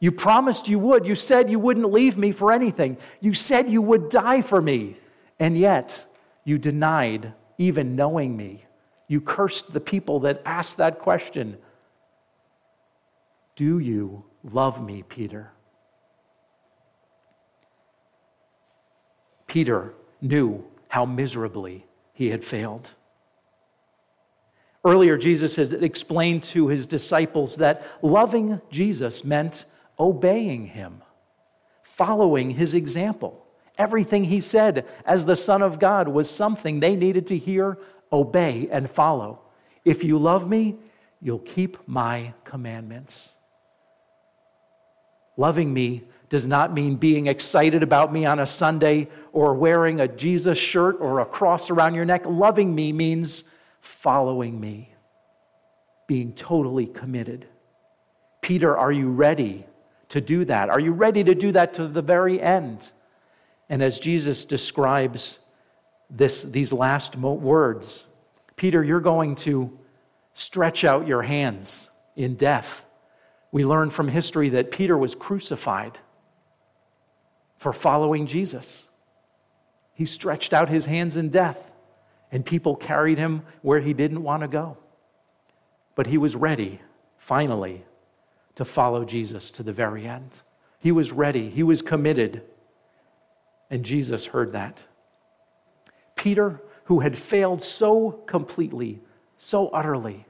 You 0.00 0.10
promised 0.10 0.68
you 0.68 0.78
would. 0.80 1.06
You 1.06 1.14
said 1.14 1.48
you 1.48 1.60
wouldn't 1.60 1.92
leave 1.92 2.16
me 2.18 2.32
for 2.32 2.52
anything. 2.52 2.96
You 3.20 3.34
said 3.34 3.68
you 3.68 3.80
would 3.80 4.08
die 4.08 4.42
for 4.42 4.60
me. 4.60 4.96
And 5.38 5.56
yet, 5.56 6.04
you 6.44 6.58
denied 6.58 7.32
even 7.56 7.94
knowing 7.94 8.36
me. 8.36 8.64
You 9.06 9.20
cursed 9.20 9.72
the 9.72 9.80
people 9.80 10.20
that 10.20 10.42
asked 10.44 10.78
that 10.78 10.98
question. 10.98 11.56
Do 13.56 13.78
you 13.78 14.24
love 14.42 14.82
me, 14.82 15.02
Peter? 15.02 15.52
Peter 19.46 19.92
knew 20.20 20.64
how 20.88 21.04
miserably 21.04 21.84
he 22.14 22.30
had 22.30 22.44
failed. 22.44 22.90
Earlier, 24.84 25.16
Jesus 25.16 25.56
had 25.56 25.84
explained 25.84 26.42
to 26.44 26.68
his 26.68 26.86
disciples 26.86 27.56
that 27.56 27.82
loving 28.00 28.60
Jesus 28.70 29.24
meant 29.24 29.64
obeying 29.98 30.66
him, 30.66 31.02
following 31.82 32.50
his 32.50 32.74
example. 32.74 33.46
Everything 33.78 34.24
he 34.24 34.40
said 34.40 34.86
as 35.04 35.24
the 35.24 35.36
Son 35.36 35.62
of 35.62 35.78
God 35.78 36.08
was 36.08 36.28
something 36.28 36.80
they 36.80 36.96
needed 36.96 37.26
to 37.28 37.38
hear, 37.38 37.78
obey, 38.12 38.68
and 38.70 38.90
follow. 38.90 39.40
If 39.84 40.02
you 40.02 40.18
love 40.18 40.48
me, 40.48 40.76
you'll 41.20 41.38
keep 41.38 41.76
my 41.86 42.34
commandments. 42.44 43.36
Loving 45.36 45.72
me 45.72 46.04
does 46.28 46.46
not 46.46 46.72
mean 46.72 46.96
being 46.96 47.26
excited 47.26 47.82
about 47.82 48.12
me 48.12 48.24
on 48.24 48.38
a 48.38 48.46
Sunday 48.46 49.08
or 49.32 49.54
wearing 49.54 50.00
a 50.00 50.08
Jesus 50.08 50.56
shirt 50.56 50.96
or 51.00 51.20
a 51.20 51.26
cross 51.26 51.70
around 51.70 51.94
your 51.94 52.04
neck. 52.04 52.22
Loving 52.24 52.74
me 52.74 52.92
means 52.92 53.44
following 53.80 54.58
me, 54.58 54.94
being 56.06 56.32
totally 56.32 56.86
committed. 56.86 57.46
Peter, 58.40 58.76
are 58.76 58.92
you 58.92 59.10
ready 59.10 59.66
to 60.08 60.20
do 60.20 60.44
that? 60.44 60.68
Are 60.70 60.80
you 60.80 60.92
ready 60.92 61.22
to 61.24 61.34
do 61.34 61.52
that 61.52 61.74
to 61.74 61.86
the 61.88 62.02
very 62.02 62.40
end? 62.40 62.92
And 63.68 63.82
as 63.82 63.98
Jesus 63.98 64.44
describes 64.44 65.38
this, 66.10 66.42
these 66.42 66.72
last 66.72 67.16
words, 67.16 68.04
Peter, 68.56 68.82
you're 68.82 69.00
going 69.00 69.36
to 69.36 69.78
stretch 70.34 70.84
out 70.84 71.06
your 71.06 71.22
hands 71.22 71.90
in 72.16 72.36
death. 72.36 72.84
We 73.52 73.64
learn 73.64 73.90
from 73.90 74.08
history 74.08 74.48
that 74.48 74.70
Peter 74.72 74.96
was 74.96 75.14
crucified 75.14 75.98
for 77.58 77.72
following 77.72 78.26
Jesus. 78.26 78.88
He 79.94 80.06
stretched 80.06 80.52
out 80.54 80.70
his 80.70 80.86
hands 80.86 81.16
in 81.16 81.28
death, 81.28 81.70
and 82.32 82.44
people 82.44 82.74
carried 82.74 83.18
him 83.18 83.42
where 83.60 83.80
he 83.80 83.92
didn't 83.92 84.22
want 84.22 84.40
to 84.40 84.48
go. 84.48 84.78
But 85.94 86.06
he 86.06 86.16
was 86.16 86.34
ready, 86.34 86.80
finally, 87.18 87.84
to 88.54 88.64
follow 88.64 89.04
Jesus 89.04 89.50
to 89.52 89.62
the 89.62 89.72
very 89.72 90.06
end. 90.06 90.40
He 90.78 90.90
was 90.90 91.12
ready, 91.12 91.50
he 91.50 91.62
was 91.62 91.82
committed, 91.82 92.42
and 93.70 93.84
Jesus 93.84 94.26
heard 94.26 94.52
that. 94.52 94.82
Peter, 96.16 96.62
who 96.84 97.00
had 97.00 97.18
failed 97.18 97.62
so 97.62 98.12
completely, 98.26 99.00
so 99.36 99.68
utterly, 99.68 100.26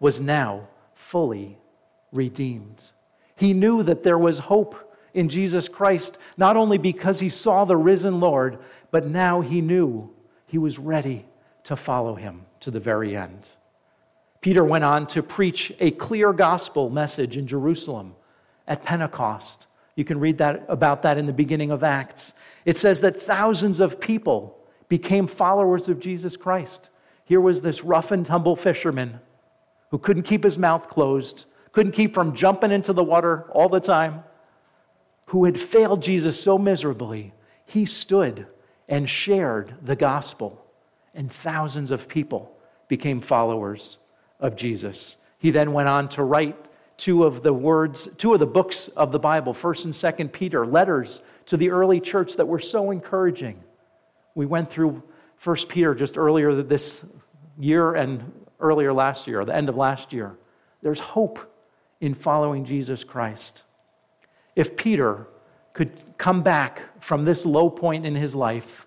was 0.00 0.20
now 0.20 0.68
fully 0.92 1.58
redeemed. 2.14 2.90
He 3.36 3.52
knew 3.52 3.82
that 3.82 4.02
there 4.02 4.18
was 4.18 4.38
hope 4.38 4.94
in 5.12 5.28
Jesus 5.28 5.68
Christ, 5.68 6.18
not 6.36 6.56
only 6.56 6.78
because 6.78 7.20
he 7.20 7.28
saw 7.28 7.64
the 7.64 7.76
risen 7.76 8.20
Lord, 8.20 8.58
but 8.90 9.06
now 9.06 9.40
he 9.40 9.60
knew 9.60 10.10
he 10.46 10.58
was 10.58 10.78
ready 10.78 11.26
to 11.64 11.76
follow 11.76 12.14
him 12.14 12.46
to 12.60 12.70
the 12.70 12.80
very 12.80 13.16
end. 13.16 13.48
Peter 14.40 14.62
went 14.62 14.84
on 14.84 15.06
to 15.06 15.22
preach 15.22 15.72
a 15.80 15.90
clear 15.90 16.32
gospel 16.32 16.90
message 16.90 17.36
in 17.36 17.46
Jerusalem 17.46 18.14
at 18.66 18.84
Pentecost. 18.84 19.66
You 19.96 20.04
can 20.04 20.20
read 20.20 20.38
that 20.38 20.64
about 20.68 21.02
that 21.02 21.18
in 21.18 21.26
the 21.26 21.32
beginning 21.32 21.70
of 21.70 21.82
Acts. 21.84 22.34
It 22.64 22.76
says 22.76 23.00
that 23.00 23.20
thousands 23.20 23.80
of 23.80 24.00
people 24.00 24.58
became 24.88 25.26
followers 25.26 25.88
of 25.88 26.00
Jesus 26.00 26.36
Christ. 26.36 26.90
Here 27.24 27.40
was 27.40 27.62
this 27.62 27.82
rough 27.82 28.10
and 28.10 28.26
tumble 28.26 28.56
fisherman 28.56 29.20
who 29.90 29.98
couldn't 29.98 30.24
keep 30.24 30.44
his 30.44 30.58
mouth 30.58 30.88
closed, 30.88 31.46
couldn't 31.74 31.92
keep 31.92 32.14
from 32.14 32.34
jumping 32.34 32.70
into 32.70 32.92
the 32.92 33.02
water 33.02 33.46
all 33.50 33.68
the 33.68 33.80
time, 33.80 34.22
who 35.26 35.44
had 35.44 35.60
failed 35.60 36.00
Jesus 36.02 36.40
so 36.40 36.56
miserably. 36.56 37.34
He 37.66 37.84
stood 37.84 38.46
and 38.88 39.10
shared 39.10 39.74
the 39.82 39.96
gospel, 39.96 40.64
and 41.14 41.30
thousands 41.30 41.90
of 41.90 42.08
people 42.08 42.56
became 42.86 43.20
followers 43.20 43.98
of 44.38 44.54
Jesus. 44.54 45.16
He 45.36 45.50
then 45.50 45.72
went 45.72 45.88
on 45.88 46.08
to 46.10 46.22
write 46.22 46.56
two 46.96 47.24
of 47.24 47.42
the 47.42 47.52
words, 47.52 48.08
two 48.18 48.32
of 48.32 48.38
the 48.38 48.46
books 48.46 48.86
of 48.88 49.10
the 49.10 49.18
Bible, 49.18 49.52
1st 49.52 49.84
and 49.86 49.94
2nd 49.94 50.32
Peter, 50.32 50.64
letters 50.64 51.22
to 51.46 51.56
the 51.56 51.70
early 51.70 51.98
church 51.98 52.36
that 52.36 52.46
were 52.46 52.60
so 52.60 52.92
encouraging. 52.92 53.60
We 54.36 54.46
went 54.46 54.70
through 54.70 55.02
1st 55.42 55.68
Peter 55.68 55.94
just 55.96 56.16
earlier 56.16 56.62
this 56.62 57.04
year 57.58 57.96
and 57.96 58.32
earlier 58.60 58.92
last 58.92 59.26
year, 59.26 59.44
the 59.44 59.56
end 59.56 59.68
of 59.68 59.76
last 59.76 60.12
year. 60.12 60.36
There's 60.80 61.00
hope 61.00 61.50
in 62.04 62.12
following 62.12 62.66
Jesus 62.66 63.02
Christ. 63.02 63.62
If 64.54 64.76
Peter 64.76 65.26
could 65.72 65.90
come 66.18 66.42
back 66.42 66.82
from 67.00 67.24
this 67.24 67.46
low 67.46 67.70
point 67.70 68.04
in 68.04 68.14
his 68.14 68.34
life, 68.34 68.86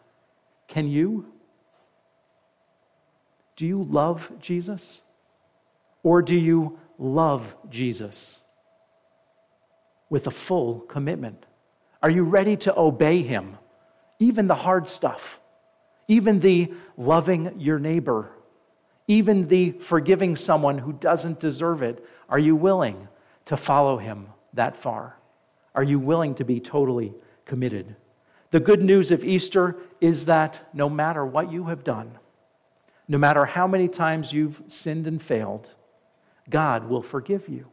can 0.67 0.87
you? 0.87 1.25
Do 3.55 3.65
you 3.65 3.81
love 3.81 4.31
Jesus? 4.39 5.01
Or 6.03 6.21
do 6.21 6.37
you 6.37 6.77
love 6.99 7.55
Jesus 7.71 8.43
with 10.11 10.27
a 10.27 10.31
full 10.31 10.81
commitment? 10.81 11.43
Are 12.03 12.11
you 12.11 12.21
ready 12.23 12.55
to 12.57 12.79
obey 12.79 13.23
him, 13.23 13.57
even 14.19 14.45
the 14.45 14.53
hard 14.53 14.87
stuff, 14.87 15.39
even 16.07 16.39
the 16.39 16.71
loving 16.97 17.59
your 17.59 17.79
neighbor, 17.79 18.29
even 19.07 19.47
the 19.47 19.71
forgiving 19.71 20.35
someone 20.35 20.77
who 20.77 20.93
doesn't 20.93 21.39
deserve 21.39 21.81
it? 21.81 22.05
Are 22.29 22.39
you 22.39 22.55
willing 22.55 23.07
to 23.45 23.57
follow 23.57 23.97
him 23.97 24.27
that 24.53 24.75
far? 24.75 25.17
Are 25.73 25.83
you 25.83 25.99
willing 25.99 26.35
to 26.35 26.43
be 26.43 26.59
totally 26.59 27.13
committed? 27.45 27.95
The 28.51 28.59
good 28.59 28.81
news 28.81 29.11
of 29.11 29.23
Easter 29.23 29.75
is 30.01 30.25
that 30.25 30.69
no 30.73 30.89
matter 30.89 31.25
what 31.25 31.51
you 31.51 31.65
have 31.65 31.83
done, 31.83 32.17
no 33.07 33.17
matter 33.17 33.45
how 33.45 33.67
many 33.67 33.87
times 33.87 34.33
you've 34.33 34.61
sinned 34.67 35.07
and 35.07 35.21
failed, 35.21 35.71
God 36.49 36.89
will 36.89 37.01
forgive 37.01 37.47
you. 37.47 37.67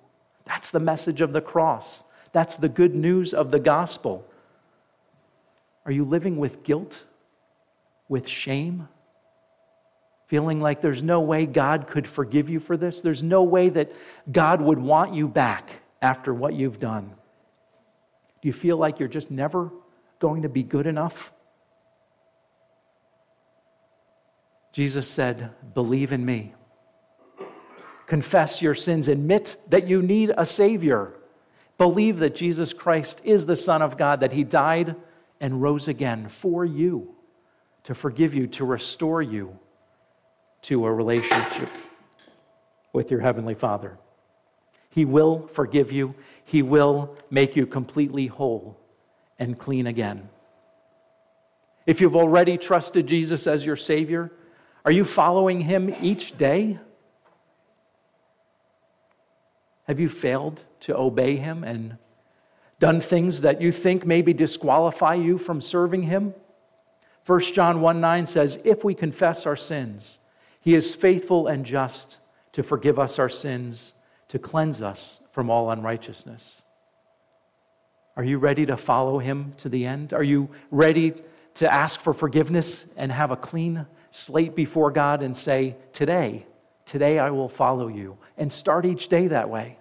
That's 0.45 0.71
the 0.71 0.81
message 0.81 1.21
of 1.21 1.33
the 1.33 1.41
cross. 1.41 2.05
That's 2.33 2.57
the 2.57 2.69
good 2.69 2.95
news 2.95 3.33
of 3.33 3.51
the 3.51 3.59
gospel. 3.59 4.27
Are 5.87 5.93
you 5.93 6.05
living 6.05 6.37
with 6.39 6.63
guilt, 6.63 7.05
with 8.09 8.29
shame? 8.29 8.89
Feeling 10.27 10.61
like 10.61 10.81
there's 10.81 11.03
no 11.03 11.21
way 11.21 11.47
God 11.47 11.87
could 11.87 12.07
forgive 12.07 12.49
you 12.49 12.61
for 12.61 12.77
this? 12.77 13.01
There's 13.01 13.23
no 13.23 13.43
way 13.43 13.69
that 13.69 13.93
God 14.31 14.61
would 14.61 14.79
want 14.79 15.15
you 15.15 15.29
back 15.29 15.83
after 16.05 16.35
what 16.35 16.55
you've 16.55 16.79
done? 16.79 17.13
Do 18.43 18.49
you 18.49 18.53
feel 18.53 18.77
like 18.77 19.01
you're 19.01 19.09
just 19.09 19.31
never 19.31 19.73
going 20.19 20.43
to 20.43 20.51
be 20.51 20.63
good 20.63 20.87
enough? 20.87 21.33
Jesus 24.73 25.09
said, 25.09 25.51
Believe 25.73 26.13
in 26.13 26.25
me. 26.25 26.55
Confess 28.07 28.61
your 28.61 28.75
sins. 28.75 29.09
Admit 29.09 29.57
that 29.71 29.89
you 29.89 30.03
need 30.03 30.35
a 30.37 30.45
Savior. 30.45 31.15
Believe 31.79 32.19
that 32.19 32.35
Jesus 32.35 32.75
Christ 32.75 33.23
is 33.25 33.47
the 33.47 33.57
Son 33.57 33.81
of 33.81 33.97
God, 33.97 34.21
that 34.21 34.33
He 34.33 34.45
died 34.45 34.95
and 35.41 35.63
rose 35.63 35.89
again 35.89 36.29
for 36.29 36.67
you, 36.67 37.15
to 37.85 37.95
forgive 37.95 38.35
you, 38.35 38.47
to 38.49 38.65
restore 38.65 39.23
you 39.23 39.59
to 40.65 40.87
a 40.87 40.93
relationship 40.93 41.69
with 42.93 43.11
your 43.11 43.21
Heavenly 43.21 43.55
Father. 43.55 43.99
He 44.91 45.05
will 45.05 45.49
forgive 45.53 45.93
you, 45.93 46.15
He 46.45 46.63
will 46.63 47.17
make 47.31 47.57
you 47.57 47.67
completely 47.67 48.27
whole 48.27 48.79
and 49.39 49.59
clean 49.59 49.87
again. 49.87 50.29
If 51.87 52.01
you've 52.01 52.17
already 52.17 52.57
trusted 52.57 53.07
Jesus 53.07 53.47
as 53.47 53.67
your 53.67 53.77
Savior, 53.77 54.31
are 54.85 54.93
you 54.93 55.05
following 55.05 55.61
Him 55.61 55.95
each 56.01 56.37
day? 56.39 56.79
Have 59.87 60.01
you 60.01 60.09
failed 60.09 60.63
to 60.81 60.97
obey 60.97 61.37
Him 61.37 61.63
and 61.63 61.99
done 62.79 63.01
things 63.01 63.43
that 63.43 63.61
you 63.61 63.71
think 63.71 64.07
maybe 64.07 64.33
disqualify 64.33 65.15
you 65.15 65.37
from 65.37 65.61
serving 65.61 66.05
Him? 66.05 66.35
1 67.27 67.41
John 67.53 67.81
1 67.81 68.01
9 68.01 68.27
says, 68.27 68.59
If 68.65 68.85
we 68.85 68.95
confess 68.95 69.45
our 69.45 69.57
sins, 69.57 70.21
He 70.65 70.75
is 70.75 70.95
faithful 70.95 71.47
and 71.47 71.67
just 71.67 72.21
to 72.53 72.63
forgive 72.63 72.99
us 72.99 73.19
our 73.19 73.29
sins 73.29 73.93
to 74.29 74.39
cleanse 74.39 74.81
us 74.81 75.21
from 75.31 75.51
all 75.51 75.71
unrighteousness. 75.71 76.63
Are 78.17 78.25
you 78.25 78.39
ready 78.39 78.65
to 78.65 78.79
follow 78.79 79.19
him 79.19 79.53
to 79.59 79.69
the 79.69 79.85
end? 79.85 80.15
Are 80.15 80.23
you 80.23 80.49
ready 80.71 81.13
to 81.57 81.71
ask 81.71 82.01
for 82.01 82.15
forgiveness 82.15 82.87
and 82.97 83.13
have 83.13 83.31
a 83.31 83.37
clean 83.37 83.85
slate 84.11 84.55
before 84.57 84.91
God 84.91 85.23
and 85.23 85.37
say, 85.37 85.77
Today, 85.93 86.47
today 86.87 87.19
I 87.19 87.29
will 87.29 87.51
follow 87.51 87.89
you, 87.89 88.17
and 88.39 88.51
start 88.51 88.87
each 88.87 89.09
day 89.09 89.27
that 89.27 89.51
way? 89.51 89.77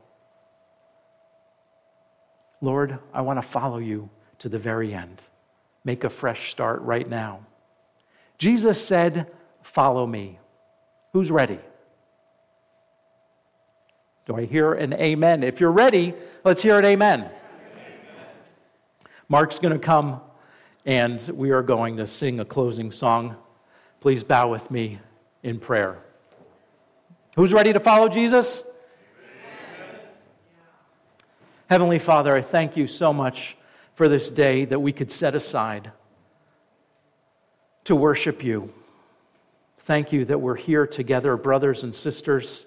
Lord, 2.60 3.00
I 3.14 3.22
want 3.22 3.38
to 3.38 3.48
follow 3.48 3.78
you 3.78 4.10
to 4.40 4.50
the 4.50 4.60
very 4.60 4.94
end. 4.94 5.22
Make 5.86 6.04
a 6.04 6.10
fresh 6.10 6.52
start 6.52 6.82
right 6.82 7.08
now. 7.08 7.46
Jesus 8.38 8.86
said, 8.86 9.32
follow 9.62 10.06
me. 10.06 10.40
Who's 11.14 11.30
ready? 11.30 11.59
Do 14.26 14.36
I 14.36 14.45
hear 14.45 14.74
an 14.74 14.93
amen? 14.93 15.43
If 15.43 15.59
you're 15.59 15.72
ready, 15.72 16.16
let's 16.43 16.61
hear 16.61 16.80
an 16.80 16.86
amen. 16.86 17.20
amen. 17.20 17.32
Mark's 19.30 19.59
going 19.59 19.74
to 19.74 19.80
come 19.80 20.22
and 20.86 21.22
we 21.34 21.51
are 21.51 21.61
going 21.61 21.97
to 21.97 22.07
sing 22.07 22.39
a 22.39 22.45
closing 22.45 22.91
song. 22.91 23.36
Please 23.99 24.24
bow 24.24 24.49
with 24.49 24.72
me 24.72 24.99
in 25.43 25.59
prayer. 25.59 25.99
Who's 27.36 27.53
ready 27.53 27.74
to 27.74 27.80
follow 27.80 28.09
Jesus? 28.09 28.66
Amen. 29.84 29.99
Heavenly 31.70 31.99
Father, 31.99 32.36
I 32.36 32.41
thank 32.41 32.76
you 32.76 32.88
so 32.88 33.14
much 33.14 33.55
for 33.93 34.07
this 34.07 34.32
day 34.32 34.66
that 34.66 34.80
we 34.80 34.91
could 34.91 35.11
set 35.11 35.36
aside 35.36 35.91
to 37.86 37.95
worship 37.95 38.43
you. 38.43 38.74
Thank 39.84 40.12
you 40.12 40.26
that 40.26 40.40
we're 40.40 40.56
here 40.56 40.88
together, 40.88 41.38
brothers 41.38 41.84
and 41.84 41.94
sisters 41.94 42.66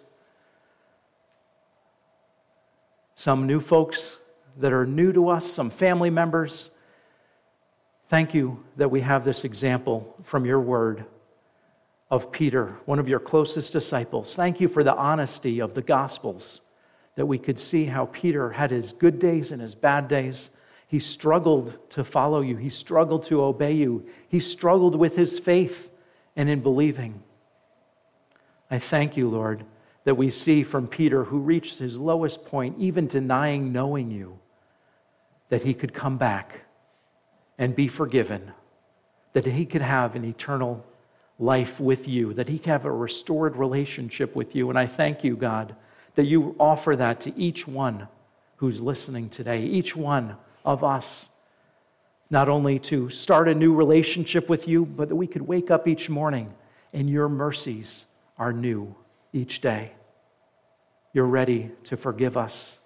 some 3.17 3.47
new 3.47 3.61
folks 3.61 4.21
that 4.59 4.73
are 4.73 4.87
new 4.87 5.13
to 5.13 5.31
us, 5.31 5.51
some 5.51 5.71
family 5.71 6.11
members. 6.11 6.71
Thank 8.09 8.35
you 8.35 8.63
that 8.77 8.91
we 8.91 9.01
have 9.01 9.25
this 9.25 9.45
example 9.45 10.15
from 10.23 10.45
your 10.45 10.61
word 10.61 11.07
of 12.11 12.31
Peter, 12.31 12.77
one 12.85 12.99
of 12.99 13.09
your 13.09 13.19
closest 13.19 13.73
disciples. 13.73 14.37
Thank 14.37 14.61
you 14.61 14.69
for 14.69 14.85
the 14.85 14.95
honesty 14.95 15.61
of 15.61 15.75
the 15.75 15.83
Gospels, 15.83 16.61
that 17.17 17.27
we 17.27 17.39
could 17.39 17.59
see 17.59 17.87
how 17.87 18.07
Peter 18.13 18.51
had 18.51 18.71
his 18.71 18.93
good 18.93 19.19
days 19.19 19.51
and 19.51 19.63
his 19.63 19.75
bad 19.75 20.09
days. 20.09 20.51
He 20.87 21.01
struggled 21.01 21.79
to 21.91 22.05
follow 22.05 22.43
you, 22.43 22.57
he 22.57 22.71
struggled 22.71 23.25
to 23.25 23.43
obey 23.43 23.73
you, 23.73 24.07
he 24.29 24.41
struggled 24.41 24.95
with 24.95 25.17
his 25.17 25.39
faith 25.39 25.91
and 26.37 26.49
in 26.49 26.61
believing. 26.61 27.23
I 28.71 28.79
thank 28.79 29.17
you, 29.17 29.29
Lord 29.29 29.65
that 30.07 30.15
we 30.15 30.31
see 30.31 30.63
from 30.63 30.87
Peter, 30.87 31.25
who 31.25 31.41
reached 31.41 31.81
his 31.81 31.99
lowest 31.99 32.47
point, 32.47 32.77
even 32.79 33.09
denying 33.09 33.73
knowing 33.73 34.09
you, 34.09 34.39
that 35.49 35.65
he 35.65 35.75
could 35.75 35.93
come 35.93 36.17
back 36.17 36.61
and 37.59 37.75
be 37.75 37.89
forgiven, 37.89 38.53
that 39.33 39.45
he 39.45 39.67
could 39.67 39.83
have 39.83 40.15
an 40.15 40.25
eternal 40.25 40.87
life 41.41 41.81
with 41.81 42.07
you, 42.07 42.33
that 42.33 42.49
he 42.49 42.57
could 42.57 42.69
have 42.69 42.85
a 42.85 42.91
restored 42.91 43.57
relationship 43.57 44.37
with 44.37 44.55
you. 44.55 44.71
And 44.71 44.79
I 44.79 44.87
thank 44.87 45.25
you, 45.25 45.35
God, 45.37 45.75
that 46.15 46.27
you 46.27 46.55
offer 46.61 46.95
that 46.95 47.19
to 47.23 47.37
each 47.37 47.67
one 47.67 48.07
who's 48.59 48.81
listening 48.81 49.29
today, 49.29 49.65
each 49.65 49.97
one 49.97 50.37
of 50.65 50.85
us. 50.85 51.31
Not 52.29 52.49
only 52.49 52.79
to 52.81 53.09
start 53.11 53.49
a 53.49 53.55
new 53.55 53.75
relationship 53.75 54.49
with 54.49 54.67
you, 54.67 54.85
but 54.85 55.09
that 55.09 55.17
we 55.17 55.27
could 55.27 55.43
wake 55.43 55.71
up 55.71 55.87
each 55.87 56.11
morning 56.11 56.53
and 56.93 57.11
your 57.11 57.29
mercies 57.29 58.07
are 58.39 58.53
new 58.53 58.95
each 59.33 59.61
day. 59.61 59.93
You're 61.13 61.27
ready 61.27 61.71
to 61.85 61.97
forgive 61.97 62.37
us. 62.37 62.79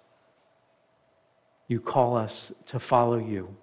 You 1.67 1.79
call 1.79 2.17
us 2.17 2.51
to 2.67 2.79
follow 2.79 3.17
you. 3.17 3.55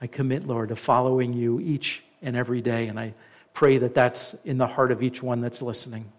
I 0.00 0.06
commit, 0.06 0.46
Lord, 0.46 0.70
to 0.70 0.76
following 0.76 1.32
you 1.32 1.60
each 1.60 2.02
and 2.22 2.36
every 2.36 2.60
day, 2.60 2.88
and 2.88 2.98
I 2.98 3.14
pray 3.54 3.78
that 3.78 3.94
that's 3.94 4.34
in 4.44 4.58
the 4.58 4.66
heart 4.66 4.92
of 4.92 5.02
each 5.02 5.22
one 5.22 5.40
that's 5.40 5.62
listening. 5.62 6.12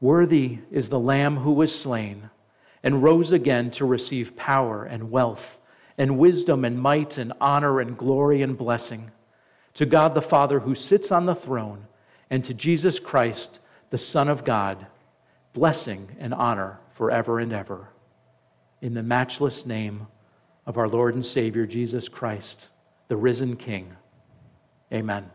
Worthy 0.00 0.58
is 0.70 0.88
the 0.88 1.00
Lamb 1.00 1.36
who 1.38 1.52
was 1.52 1.78
slain 1.78 2.30
and 2.82 3.02
rose 3.02 3.32
again 3.32 3.70
to 3.72 3.84
receive 3.84 4.36
power 4.36 4.84
and 4.84 5.10
wealth 5.10 5.58
and 5.98 6.18
wisdom 6.18 6.64
and 6.64 6.80
might 6.80 7.18
and 7.18 7.32
honor 7.40 7.80
and 7.80 7.96
glory 7.96 8.42
and 8.42 8.56
blessing. 8.56 9.10
To 9.74 9.86
God 9.86 10.14
the 10.14 10.22
Father 10.22 10.60
who 10.60 10.74
sits 10.74 11.12
on 11.12 11.26
the 11.26 11.34
throne 11.34 11.86
and 12.30 12.44
to 12.44 12.54
Jesus 12.54 12.98
Christ, 12.98 13.60
the 13.90 13.98
Son 13.98 14.28
of 14.28 14.44
God, 14.44 14.86
blessing 15.52 16.16
and 16.18 16.34
honor 16.34 16.78
forever 16.92 17.38
and 17.38 17.52
ever. 17.52 17.88
In 18.80 18.94
the 18.94 19.02
matchless 19.02 19.64
name 19.64 20.06
of 20.66 20.76
our 20.76 20.88
Lord 20.88 21.14
and 21.14 21.24
Savior, 21.24 21.66
Jesus 21.66 22.08
Christ, 22.08 22.68
the 23.08 23.16
risen 23.16 23.56
King. 23.56 23.96
Amen. 24.92 25.30